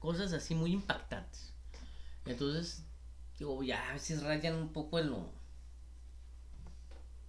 cosas 0.00 0.32
así 0.32 0.56
muy 0.56 0.72
impactantes. 0.72 1.52
Entonces, 2.24 2.84
digo, 3.38 3.62
ya 3.62 3.88
a 3.88 3.92
veces 3.92 4.24
rayan 4.24 4.56
un 4.56 4.72
poco 4.72 4.98
en 4.98 5.10
lo... 5.10 5.30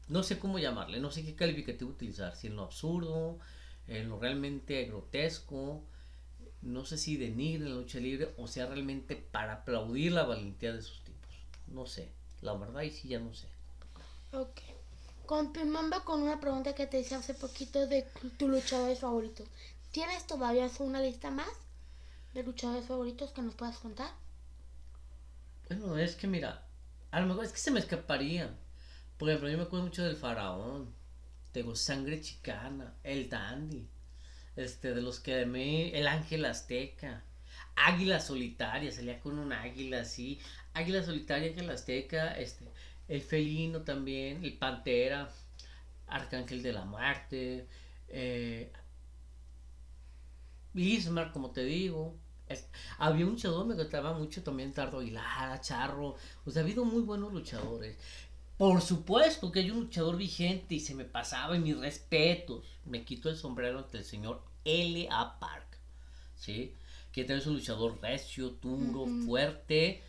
No 0.07 0.23
sé 0.23 0.39
cómo 0.39 0.57
llamarle, 0.57 0.99
no 0.99 1.11
sé 1.11 1.23
qué 1.23 1.35
calificativo 1.35 1.91
utilizar, 1.91 2.35
si 2.35 2.47
en 2.47 2.55
lo 2.55 2.63
absurdo, 2.63 3.37
en 3.85 4.09
lo 4.09 4.19
realmente 4.19 4.85
grotesco, 4.85 5.83
no 6.63 6.83
sé 6.83 6.97
si 6.97 7.15
denigre 7.15 7.69
la 7.69 7.75
lucha 7.75 7.99
libre 7.99 8.33
o 8.37 8.47
sea 8.47 8.65
realmente 8.65 9.15
para 9.15 9.53
aplaudir 9.53 10.13
la 10.13 10.23
valentía 10.23 10.73
de 10.73 10.81
sus. 10.81 11.03
No 11.67 11.85
sé, 11.85 12.11
la 12.41 12.53
verdad 12.53 12.81
y 12.81 12.91
sí 12.91 13.09
ya 13.09 13.19
no 13.19 13.33
sé. 13.33 13.47
Ok. 14.31 14.61
Continuando 15.25 16.03
con 16.05 16.21
una 16.21 16.39
pregunta 16.39 16.73
que 16.73 16.87
te 16.87 16.99
hice 16.99 17.15
hace 17.15 17.33
poquito 17.33 17.87
de 17.87 18.03
tus 18.37 18.49
luchadores 18.49 18.99
favoritos. 18.99 19.47
¿Tienes 19.91 20.25
todavía 20.27 20.69
una 20.79 21.01
lista 21.01 21.31
más 21.31 21.49
de 22.33 22.43
luchadores 22.43 22.85
favoritos 22.85 23.31
que 23.31 23.41
nos 23.41 23.55
puedas 23.55 23.77
contar? 23.79 24.11
Bueno, 25.67 25.97
es 25.97 26.15
que 26.15 26.27
mira, 26.27 26.63
a 27.11 27.19
lo 27.19 27.27
mejor 27.27 27.45
es 27.45 27.51
que 27.51 27.59
se 27.59 27.71
me 27.71 27.79
escaparía. 27.79 28.55
Por 29.17 29.29
ejemplo, 29.29 29.49
yo 29.49 29.57
me 29.57 29.63
acuerdo 29.63 29.85
mucho 29.85 30.03
del 30.03 30.15
faraón, 30.15 30.93
tengo 31.51 31.75
sangre 31.75 32.21
chicana, 32.21 32.93
el 33.03 33.29
dandy, 33.29 33.87
este, 34.55 34.93
de 34.93 35.01
los 35.01 35.19
que 35.19 35.45
me, 35.45 35.97
el 35.97 36.07
ángel 36.07 36.45
azteca, 36.45 37.23
águila 37.77 38.19
solitaria, 38.19 38.91
salía 38.91 39.19
con 39.19 39.39
un 39.39 39.53
águila 39.53 40.01
así, 40.01 40.39
águila 40.73 41.03
solitaria, 41.03 41.49
ángel 41.49 41.69
azteca, 41.69 42.37
este, 42.37 42.65
el 43.07 43.21
felino 43.21 43.81
también, 43.81 44.43
el 44.43 44.57
pantera, 44.57 45.29
arcángel 46.07 46.63
de 46.63 46.73
la 46.73 46.85
muerte, 46.85 47.67
eh, 48.09 48.71
Bismarck, 50.73 51.31
como 51.33 51.51
te 51.51 51.63
digo. 51.63 52.15
Había 52.99 53.25
un 53.25 53.31
luchador, 53.31 53.65
me 53.65 53.75
gustaba 53.75 54.13
mucho 54.13 54.43
también 54.43 54.73
Tardo 54.73 54.99
Aguilar, 54.99 55.59
Charro. 55.59 56.15
O 56.45 56.51
sea, 56.51 56.61
ha 56.61 56.65
habido 56.65 56.85
muy 56.85 57.01
buenos 57.01 57.33
luchadores. 57.33 57.97
Por 58.57 58.81
supuesto 58.81 59.51
que 59.51 59.59
hay 59.59 59.71
un 59.71 59.81
luchador 59.81 60.17
vigente 60.17 60.75
y 60.75 60.79
se 60.79 60.95
me 60.95 61.03
pasaba 61.03 61.55
y 61.55 61.59
mis 61.59 61.77
respetos. 61.77 62.63
Me 62.85 63.03
quito 63.03 63.29
el 63.29 63.37
sombrero 63.37 63.79
ante 63.79 63.97
el 63.97 64.05
señor 64.05 64.41
L.A. 64.63 65.39
Park. 65.39 65.79
¿Sí? 66.35 66.73
Que 67.17 67.23
también 67.23 67.39
es 67.39 67.47
un 67.47 67.55
luchador 67.55 67.99
recio, 67.99 68.51
duro, 68.61 69.07
fuerte. 69.25 70.03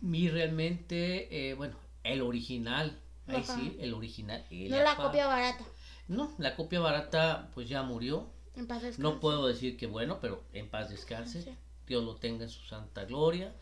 Y 0.00 0.30
realmente, 0.30 1.50
eh, 1.50 1.52
bueno, 1.52 1.76
el 2.04 2.22
original. 2.22 2.98
Ahí 3.26 3.42
Ajá. 3.42 3.54
sí, 3.54 3.76
el 3.78 3.92
original. 3.92 4.42
No 4.50 4.76
L.A. 4.76 4.96
copia 4.96 5.26
barata. 5.26 5.62
No, 6.08 6.34
la 6.38 6.56
copia 6.56 6.80
barata 6.80 7.50
pues 7.52 7.68
ya 7.68 7.82
murió. 7.82 8.30
En 8.56 8.66
paz 8.66 8.80
descanse. 8.80 9.02
No 9.02 9.20
puedo 9.20 9.46
decir 9.46 9.76
que 9.76 9.86
bueno, 9.86 10.20
pero 10.22 10.42
en 10.54 10.70
paz 10.70 10.88
descanse. 10.88 11.42
Sí. 11.42 11.50
Dios 11.86 12.02
lo 12.02 12.16
tenga 12.16 12.44
en 12.44 12.48
su 12.48 12.62
santa 12.64 13.04
gloria. 13.04 13.54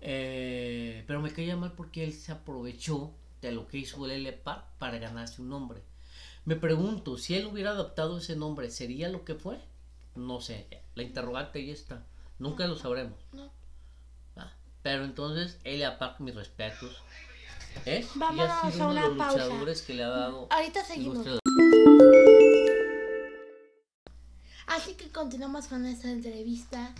Eh, 0.00 1.02
pero 1.08 1.20
me 1.20 1.32
caía 1.32 1.56
mal 1.56 1.72
porque 1.72 2.04
él 2.04 2.12
se 2.12 2.30
aprovechó 2.30 3.12
de 3.42 3.50
lo 3.50 3.66
que 3.66 3.78
hizo 3.78 4.04
el 4.04 4.12
L. 4.12 4.32
Park 4.34 4.66
para 4.78 4.98
ganarse 4.98 5.42
un 5.42 5.48
nombre. 5.48 5.82
Me 6.44 6.54
pregunto, 6.54 7.18
si 7.18 7.34
él 7.34 7.46
hubiera 7.46 7.70
adoptado 7.70 8.18
ese 8.18 8.36
nombre, 8.36 8.70
¿sería 8.70 9.08
lo 9.08 9.24
que 9.24 9.34
fue? 9.34 9.58
No 10.14 10.40
sé, 10.40 10.68
la 10.94 11.02
interrogante 11.02 11.58
ahí 11.58 11.70
está. 11.70 12.06
Nunca 12.38 12.66
lo 12.66 12.76
sabremos. 12.76 13.18
No. 13.32 13.50
Ah, 14.36 14.52
pero 14.82 15.04
entonces, 15.04 15.58
L. 15.64 15.88
Park, 15.98 16.20
mis 16.20 16.34
respetos. 16.34 17.02
¿Es? 17.84 18.06
sido 18.08 18.24
a 18.24 18.70
uno 18.70 18.76
de 18.76 18.84
una 18.84 19.08
los 19.08 19.16
pausa. 19.16 19.44
luchadores 19.46 19.82
que 19.82 19.94
le 19.94 20.04
ha 20.04 20.08
dado 20.08 20.46
Ahorita 20.50 20.84
seguimos. 20.84 21.26
Así 24.66 24.94
que 24.94 25.10
continuamos 25.10 25.66
con 25.66 25.84
esta 25.86 26.10
entrevista. 26.10 26.92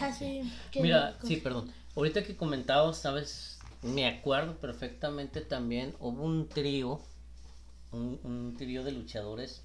Así 0.00 0.42
que. 0.70 0.82
Mira, 0.82 1.18
sí, 1.22 1.36
perdón. 1.36 1.72
Ahorita 1.96 2.24
que 2.24 2.36
comentabas, 2.36 2.98
sabes, 2.98 3.58
me 3.82 4.06
acuerdo 4.06 4.56
perfectamente 4.58 5.40
también, 5.40 5.94
hubo 5.98 6.22
un 6.22 6.48
trío, 6.48 7.00
un, 7.92 8.20
un 8.22 8.56
trío 8.56 8.84
de 8.84 8.92
luchadores, 8.92 9.62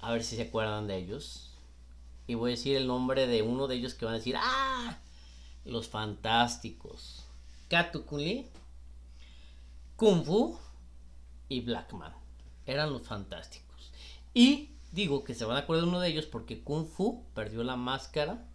a 0.00 0.12
ver 0.12 0.22
si 0.22 0.36
se 0.36 0.42
acuerdan 0.42 0.86
de 0.86 0.96
ellos. 0.98 1.51
Y 2.26 2.34
voy 2.34 2.50
a 2.50 2.56
decir 2.56 2.76
el 2.76 2.86
nombre 2.86 3.26
de 3.26 3.42
uno 3.42 3.66
de 3.66 3.76
ellos 3.76 3.94
que 3.94 4.04
van 4.04 4.14
a 4.14 4.18
decir, 4.18 4.36
¡ah! 4.38 4.98
Los 5.64 5.88
Fantásticos. 5.88 7.24
Katukuli, 7.68 8.46
Kung 9.96 10.24
Fu 10.24 10.58
y 11.48 11.60
Blackman. 11.60 12.12
Eran 12.66 12.92
los 12.92 13.06
Fantásticos. 13.06 13.92
Y 14.34 14.70
digo 14.92 15.24
que 15.24 15.34
se 15.34 15.44
van 15.44 15.56
a 15.56 15.60
acordar 15.60 15.84
de 15.84 15.88
uno 15.88 16.00
de 16.00 16.08
ellos 16.08 16.26
porque 16.26 16.62
Kung 16.62 16.86
Fu 16.86 17.24
perdió 17.34 17.64
la 17.64 17.76
máscara 17.76 18.46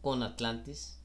con 0.00 0.22
Atlantis. 0.22 1.00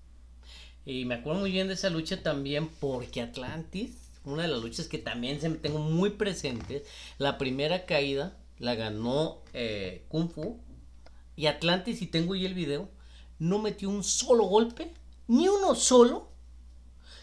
Y 0.85 1.05
me 1.05 1.15
acuerdo 1.15 1.41
muy 1.41 1.51
bien 1.51 1.67
de 1.67 1.75
esa 1.75 1.89
lucha 1.89 2.23
también 2.23 2.69
porque 2.79 3.21
Atlantis, 3.21 4.11
una 4.23 4.43
de 4.43 4.47
las 4.47 4.61
luchas 4.61 4.87
que 4.87 4.97
también 4.97 5.41
se 5.41 5.49
me 5.49 5.57
tengo 5.57 5.79
muy 5.79 6.11
presentes, 6.11 6.83
la 7.17 7.37
primera 7.37 7.85
caída 7.85 8.37
la 8.59 8.75
ganó 8.75 9.41
eh, 9.53 10.05
Kung 10.09 10.29
Fu 10.29 10.59
y 11.35 11.47
Atlantis, 11.47 12.01
y 12.01 12.07
tengo 12.07 12.33
ahí 12.33 12.45
el 12.45 12.53
video, 12.53 12.89
no 13.39 13.59
metió 13.59 13.89
un 13.89 14.03
solo 14.03 14.43
golpe, 14.45 14.93
ni 15.27 15.47
uno 15.47 15.75
solo. 15.75 16.29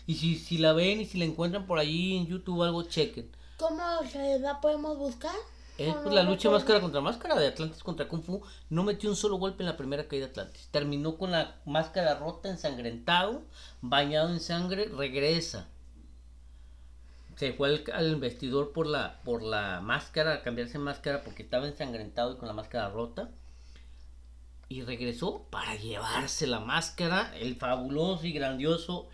Y 0.06 0.14
si, 0.14 0.36
si 0.38 0.59
la 0.59 0.72
ven 0.72 1.00
y 1.00 1.06
si 1.06 1.18
la 1.18 1.26
encuentran 1.26 1.66
por 1.66 1.78
ahí 1.78 2.16
en 2.16 2.26
YouTube 2.26 2.62
algo, 2.62 2.82
chequen. 2.84 3.30
¿Cómo 3.59 3.82
se 4.11 4.38
la 4.38 4.61
podemos 4.61 4.96
buscar? 4.96 5.34
Es 5.76 5.90
¿O 5.90 5.92
pues, 5.94 6.06
no 6.06 6.12
la 6.12 6.22
lucha 6.22 6.48
podemos- 6.48 6.61
máscara 6.62 6.80
contra 6.80 7.00
máscara 7.00 7.34
de 7.38 7.46
Atlantis 7.48 7.82
contra 7.84 8.09
Kung 8.09 8.22
Fu. 8.22 8.42
No 8.70 8.82
metió 8.82 9.11
un 9.11 9.16
solo 9.16 9.36
golpe 9.36 9.62
en 9.62 9.68
la 9.68 9.76
primera 9.76 10.09
caída 10.09 10.24
de 10.26 10.30
Atlantis. 10.32 10.68
Terminó 10.70 11.16
con 11.18 11.30
la 11.30 11.61
máscara 11.66 12.14
rota, 12.18 12.48
ensangrentado, 12.48 13.42
bañado 13.80 14.30
en 14.30 14.40
sangre, 14.40 14.86
regresa. 14.86 15.68
Se 17.36 17.52
fue 17.52 17.68
al, 17.68 17.84
al 17.92 18.16
vestidor 18.16 18.72
por 18.72 18.86
la, 18.86 19.20
por 19.24 19.42
la 19.42 19.80
máscara, 19.80 20.34
a 20.34 20.42
cambiarse 20.42 20.78
máscara 20.78 21.22
porque 21.22 21.42
estaba 21.44 21.68
ensangrentado 21.68 22.32
y 22.32 22.36
con 22.38 22.48
la 22.48 22.54
máscara 22.54 22.88
rota. 22.90 23.30
Y 24.68 24.82
regresó 24.82 25.46
para 25.50 25.74
llevarse 25.76 26.46
la 26.46 26.60
máscara, 26.60 27.34
el 27.38 27.56
fabuloso 27.56 28.26
y 28.26 28.32
grandioso 28.32 29.08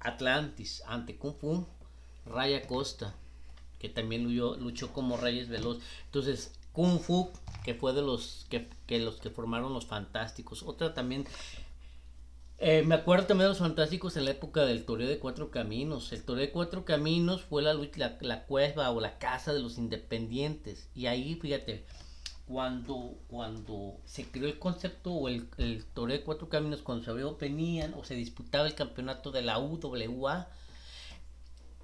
Atlantis 0.00 0.82
ante 0.86 1.16
Kung 1.16 1.34
Fu 1.34 1.66
Raya 2.26 2.66
Costa 2.66 3.14
que 3.84 3.90
también 3.90 4.24
luchó, 4.24 4.94
como 4.94 5.18
Reyes 5.18 5.50
Veloz. 5.50 5.78
Entonces, 6.06 6.54
Kung 6.72 6.98
Fu, 7.00 7.30
que 7.64 7.74
fue 7.74 7.92
de 7.92 8.00
los 8.00 8.46
que, 8.48 8.66
que 8.86 8.98
los 8.98 9.16
que 9.16 9.28
formaron 9.28 9.74
los 9.74 9.84
Fantásticos. 9.84 10.62
Otra 10.62 10.94
también, 10.94 11.26
eh, 12.56 12.82
me 12.82 12.94
acuerdo 12.94 13.26
también 13.26 13.44
de 13.44 13.48
los 13.50 13.58
Fantásticos 13.58 14.16
en 14.16 14.24
la 14.24 14.30
época 14.30 14.64
del 14.64 14.86
Toreo 14.86 15.06
de 15.06 15.18
Cuatro 15.18 15.50
Caminos. 15.50 16.14
El 16.14 16.24
Toreo 16.24 16.46
de 16.46 16.50
Cuatro 16.50 16.86
Caminos 16.86 17.42
fue 17.42 17.60
la, 17.60 17.74
la, 17.74 18.16
la 18.22 18.44
cueva 18.46 18.90
o 18.90 19.02
la 19.02 19.18
casa 19.18 19.52
de 19.52 19.60
los 19.60 19.76
independientes. 19.76 20.88
Y 20.94 21.04
ahí, 21.04 21.34
fíjate, 21.34 21.84
cuando, 22.46 23.14
cuando 23.28 23.96
se 24.04 24.24
creó 24.26 24.46
el 24.46 24.58
concepto 24.58 25.12
o 25.12 25.28
el, 25.28 25.48
el 25.58 25.84
Toreo 25.84 26.18
de 26.18 26.24
Cuatro 26.24 26.48
Caminos, 26.48 26.82
cuando 26.82 27.04
se 27.04 27.10
abrió, 27.10 27.36
venían 27.36 27.94
o 27.94 28.04
se 28.04 28.14
disputaba 28.14 28.66
el 28.66 28.74
campeonato 28.74 29.30
de 29.30 29.42
la 29.42 29.58
UWA. 29.58 30.48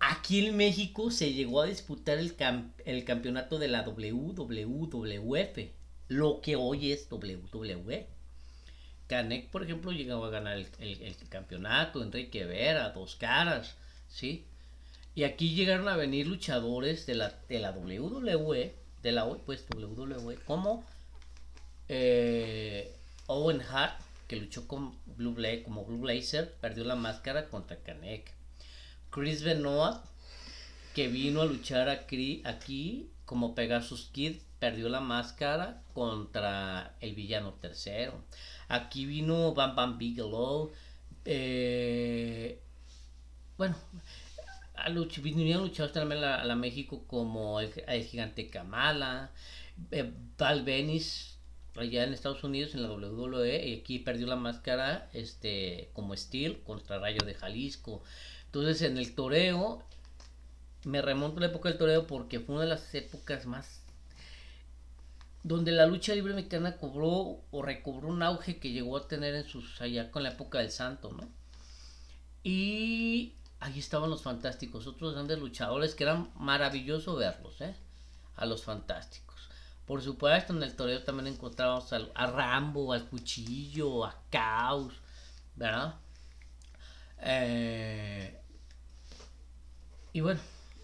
Aquí 0.00 0.46
en 0.46 0.56
México 0.56 1.10
se 1.10 1.32
llegó 1.34 1.60
a 1.60 1.66
disputar 1.66 2.18
el, 2.18 2.36
cam- 2.36 2.72
el 2.84 3.04
campeonato 3.04 3.58
de 3.58 3.68
la 3.68 3.82
WWF, 3.82 5.58
lo 6.08 6.40
que 6.40 6.56
hoy 6.56 6.92
es 6.92 7.06
WWE. 7.10 8.06
Canek, 9.08 9.48
por 9.50 9.62
ejemplo, 9.64 9.92
llegaba 9.92 10.28
a 10.28 10.30
ganar 10.30 10.56
el, 10.56 10.66
el- 10.78 11.02
el 11.02 11.16
campeonato, 11.28 12.02
Enrique 12.02 12.44
Vera, 12.46 12.90
Dos 12.90 13.16
Caras, 13.16 13.76
¿sí? 14.08 14.44
Y 15.14 15.24
aquí 15.24 15.54
llegaron 15.54 15.88
a 15.88 15.96
venir 15.96 16.26
luchadores 16.26 17.04
de 17.06 17.14
la, 17.16 17.34
de 17.48 17.58
la 17.58 17.72
WWE, 17.72 18.74
de 19.02 19.12
la 19.12 19.24
hoy 19.24 19.40
pues 19.44 19.64
WWE, 19.74 20.36
como 20.44 20.84
eh, 21.88 22.96
Owen 23.26 23.60
Hart, 23.62 24.00
que 24.28 24.36
luchó 24.36 24.68
con 24.68 24.94
Blue 25.16 25.34
como 25.64 25.84
Blue 25.84 25.98
Blazer, 25.98 26.54
perdió 26.60 26.84
la 26.84 26.96
máscara 26.96 27.48
contra 27.48 27.82
Canek. 27.82 28.32
Chris 29.10 29.42
Benoit, 29.42 29.96
que 30.94 31.08
vino 31.08 31.42
a 31.42 31.46
luchar 31.46 31.88
aquí, 31.88 32.42
aquí 32.44 33.10
como 33.24 33.54
Pegasus 33.54 34.08
Kid, 34.12 34.36
perdió 34.58 34.88
la 34.88 35.00
máscara 35.00 35.82
contra 35.94 36.94
el 37.00 37.14
villano 37.14 37.54
tercero. 37.54 38.22
Aquí 38.68 39.06
vino 39.06 39.54
Bam 39.54 39.74
Bam 39.74 39.98
Bigelow. 39.98 40.70
eh, 41.24 42.60
bueno, 43.58 43.76
a 44.84 44.88
luch- 44.90 45.20
vinieron 45.22 45.64
luchadores 45.64 45.94
también 45.94 46.22
a 46.24 46.44
la 46.44 46.56
México 46.56 47.04
como 47.06 47.60
el, 47.60 47.72
el 47.86 48.04
gigante 48.04 48.48
Kamala, 48.50 49.30
eh, 49.90 50.12
Val 50.38 50.62
Venis 50.64 51.38
allá 51.76 52.04
en 52.04 52.12
Estados 52.12 52.42
Unidos 52.44 52.74
en 52.74 52.82
la 52.82 52.90
WWE 52.92 53.66
y 53.68 53.80
aquí 53.80 53.98
perdió 54.00 54.26
la 54.26 54.36
máscara 54.36 55.08
este 55.12 55.90
como 55.92 56.16
Steel 56.16 56.60
contra 56.64 56.98
Rayo 56.98 57.24
de 57.24 57.34
Jalisco. 57.34 58.02
Entonces 58.46 58.82
en 58.82 58.98
el 58.98 59.14
toreo 59.14 59.82
me 60.84 61.00
remonto 61.02 61.38
a 61.38 61.40
la 61.40 61.46
época 61.46 61.68
del 61.68 61.78
toreo 61.78 62.06
porque 62.06 62.40
fue 62.40 62.54
una 62.56 62.64
de 62.64 62.70
las 62.70 62.94
épocas 62.94 63.46
más 63.46 63.82
donde 65.42 65.72
la 65.72 65.86
lucha 65.86 66.14
libre 66.14 66.34
mexicana 66.34 66.76
cobró 66.76 67.40
o 67.50 67.62
recobró 67.62 68.08
un 68.08 68.22
auge 68.22 68.58
que 68.58 68.72
llegó 68.72 68.96
a 68.96 69.08
tener 69.08 69.34
en 69.34 69.46
sus 69.48 69.80
allá 69.80 70.10
con 70.10 70.22
la 70.22 70.30
época 70.30 70.58
del 70.58 70.70
santo, 70.70 71.12
¿no? 71.12 71.28
Y 72.42 73.34
ahí 73.60 73.78
estaban 73.78 74.10
los 74.10 74.22
fantásticos, 74.22 74.86
otros 74.86 75.14
grandes 75.14 75.38
luchadores 75.38 75.94
que 75.94 76.04
eran 76.04 76.30
maravilloso 76.36 77.16
verlos, 77.16 77.60
¿eh? 77.60 77.74
A 78.36 78.46
los 78.46 78.64
fantásticos. 78.64 79.48
Por 79.86 80.02
supuesto, 80.02 80.54
en 80.54 80.62
el 80.62 80.74
toreo 80.76 81.02
también 81.02 81.34
encontramos 81.34 81.92
a, 81.92 82.26
Rambo, 82.26 82.92
al 82.92 83.08
Cuchillo, 83.08 84.04
a 84.04 84.22
Caos, 84.30 84.94
¿verdad? 85.56 85.96
Eh, 87.22 88.40
y 90.12 90.20
bueno, 90.20 90.40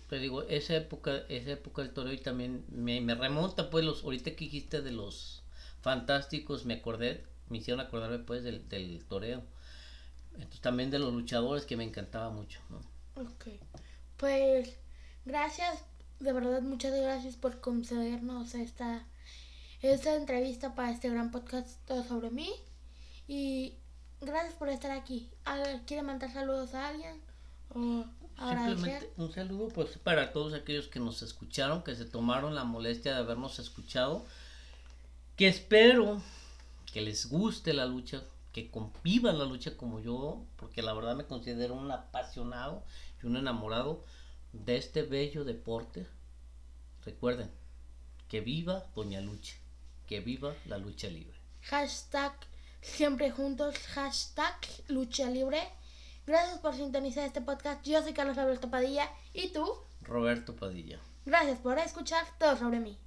te 0.08 0.18
digo, 0.18 0.42
esa 0.42 0.76
época, 0.76 1.22
esa 1.28 1.52
época 1.52 1.82
del 1.82 1.92
toreo 1.92 2.12
y 2.12 2.18
también 2.18 2.64
me, 2.68 3.00
me 3.00 3.14
remonta, 3.14 3.70
pues, 3.70 3.84
los, 3.84 4.04
ahorita 4.04 4.32
que 4.32 4.44
dijiste 4.44 4.82
de 4.82 4.92
los 4.92 5.42
fantásticos, 5.80 6.64
me 6.66 6.74
acordé, 6.74 7.24
me 7.48 7.58
hicieron 7.58 7.80
acordarme, 7.80 8.18
pues, 8.18 8.44
del, 8.44 8.68
del 8.68 9.04
toreo. 9.06 9.42
Entonces, 10.36 10.60
también 10.60 10.90
de 10.90 10.98
los 10.98 11.12
luchadores 11.12 11.64
que 11.64 11.76
me 11.76 11.84
encantaba 11.84 12.30
mucho, 12.30 12.60
¿no? 12.70 12.80
Ok. 13.22 13.48
Pues 14.16 14.76
gracias, 15.24 15.84
de 16.20 16.32
verdad 16.32 16.62
muchas 16.62 16.94
gracias 16.94 17.36
por 17.36 17.60
concedernos 17.60 18.54
esta, 18.54 19.06
esta 19.82 20.16
entrevista 20.16 20.74
para 20.74 20.90
este 20.90 21.10
gran 21.10 21.30
podcast 21.30 21.84
todo 21.86 22.04
sobre 22.04 22.30
mí. 22.30 22.50
Y 23.28 23.74
gracias 24.20 24.54
por 24.54 24.68
estar 24.68 24.90
aquí. 24.90 25.30
¿Quiere 25.86 26.02
mandar 26.02 26.32
saludos 26.32 26.74
a 26.74 26.88
alguien? 26.88 27.20
Simplemente 28.38 29.10
un 29.16 29.32
saludo 29.32 29.68
pues 29.68 29.96
para 29.98 30.32
todos 30.32 30.52
aquellos 30.52 30.88
que 30.88 31.00
nos 31.00 31.22
escucharon, 31.22 31.82
que 31.82 31.94
se 31.94 32.04
tomaron 32.04 32.54
la 32.54 32.64
molestia 32.64 33.14
de 33.14 33.18
habernos 33.18 33.58
escuchado, 33.58 34.26
que 35.36 35.48
espero 35.48 36.20
que 36.92 37.00
les 37.00 37.26
guste 37.28 37.72
la 37.72 37.86
lucha, 37.86 38.22
que 38.56 38.70
convivan 38.70 39.38
la 39.38 39.44
lucha 39.44 39.76
como 39.76 40.00
yo, 40.00 40.46
porque 40.56 40.80
la 40.80 40.94
verdad 40.94 41.14
me 41.14 41.26
considero 41.26 41.74
un 41.74 41.90
apasionado 41.90 42.86
y 43.22 43.26
un 43.26 43.36
enamorado 43.36 44.02
de 44.54 44.78
este 44.78 45.02
bello 45.02 45.44
deporte. 45.44 46.06
Recuerden, 47.04 47.50
que 48.28 48.40
viva 48.40 48.86
Doña 48.94 49.20
Lucha, 49.20 49.56
que 50.06 50.20
viva 50.20 50.54
la 50.64 50.78
lucha 50.78 51.08
libre. 51.08 51.38
Hashtag 51.64 52.32
siempre 52.80 53.30
juntos, 53.30 53.76
hashtag 53.88 54.56
lucha 54.88 55.28
libre. 55.28 55.60
Gracias 56.26 56.58
por 56.60 56.74
sintonizar 56.74 57.26
este 57.26 57.42
podcast. 57.42 57.84
Yo 57.84 58.02
soy 58.02 58.14
Carlos 58.14 58.38
Alberto 58.38 58.70
Padilla 58.70 59.06
y 59.34 59.48
tú, 59.52 59.70
Roberto 60.00 60.56
Padilla. 60.56 60.98
gracias 61.26 61.58
por 61.58 61.78
escuchar 61.78 62.24
todo 62.38 62.56
sobre 62.56 62.80
mí. 62.80 62.98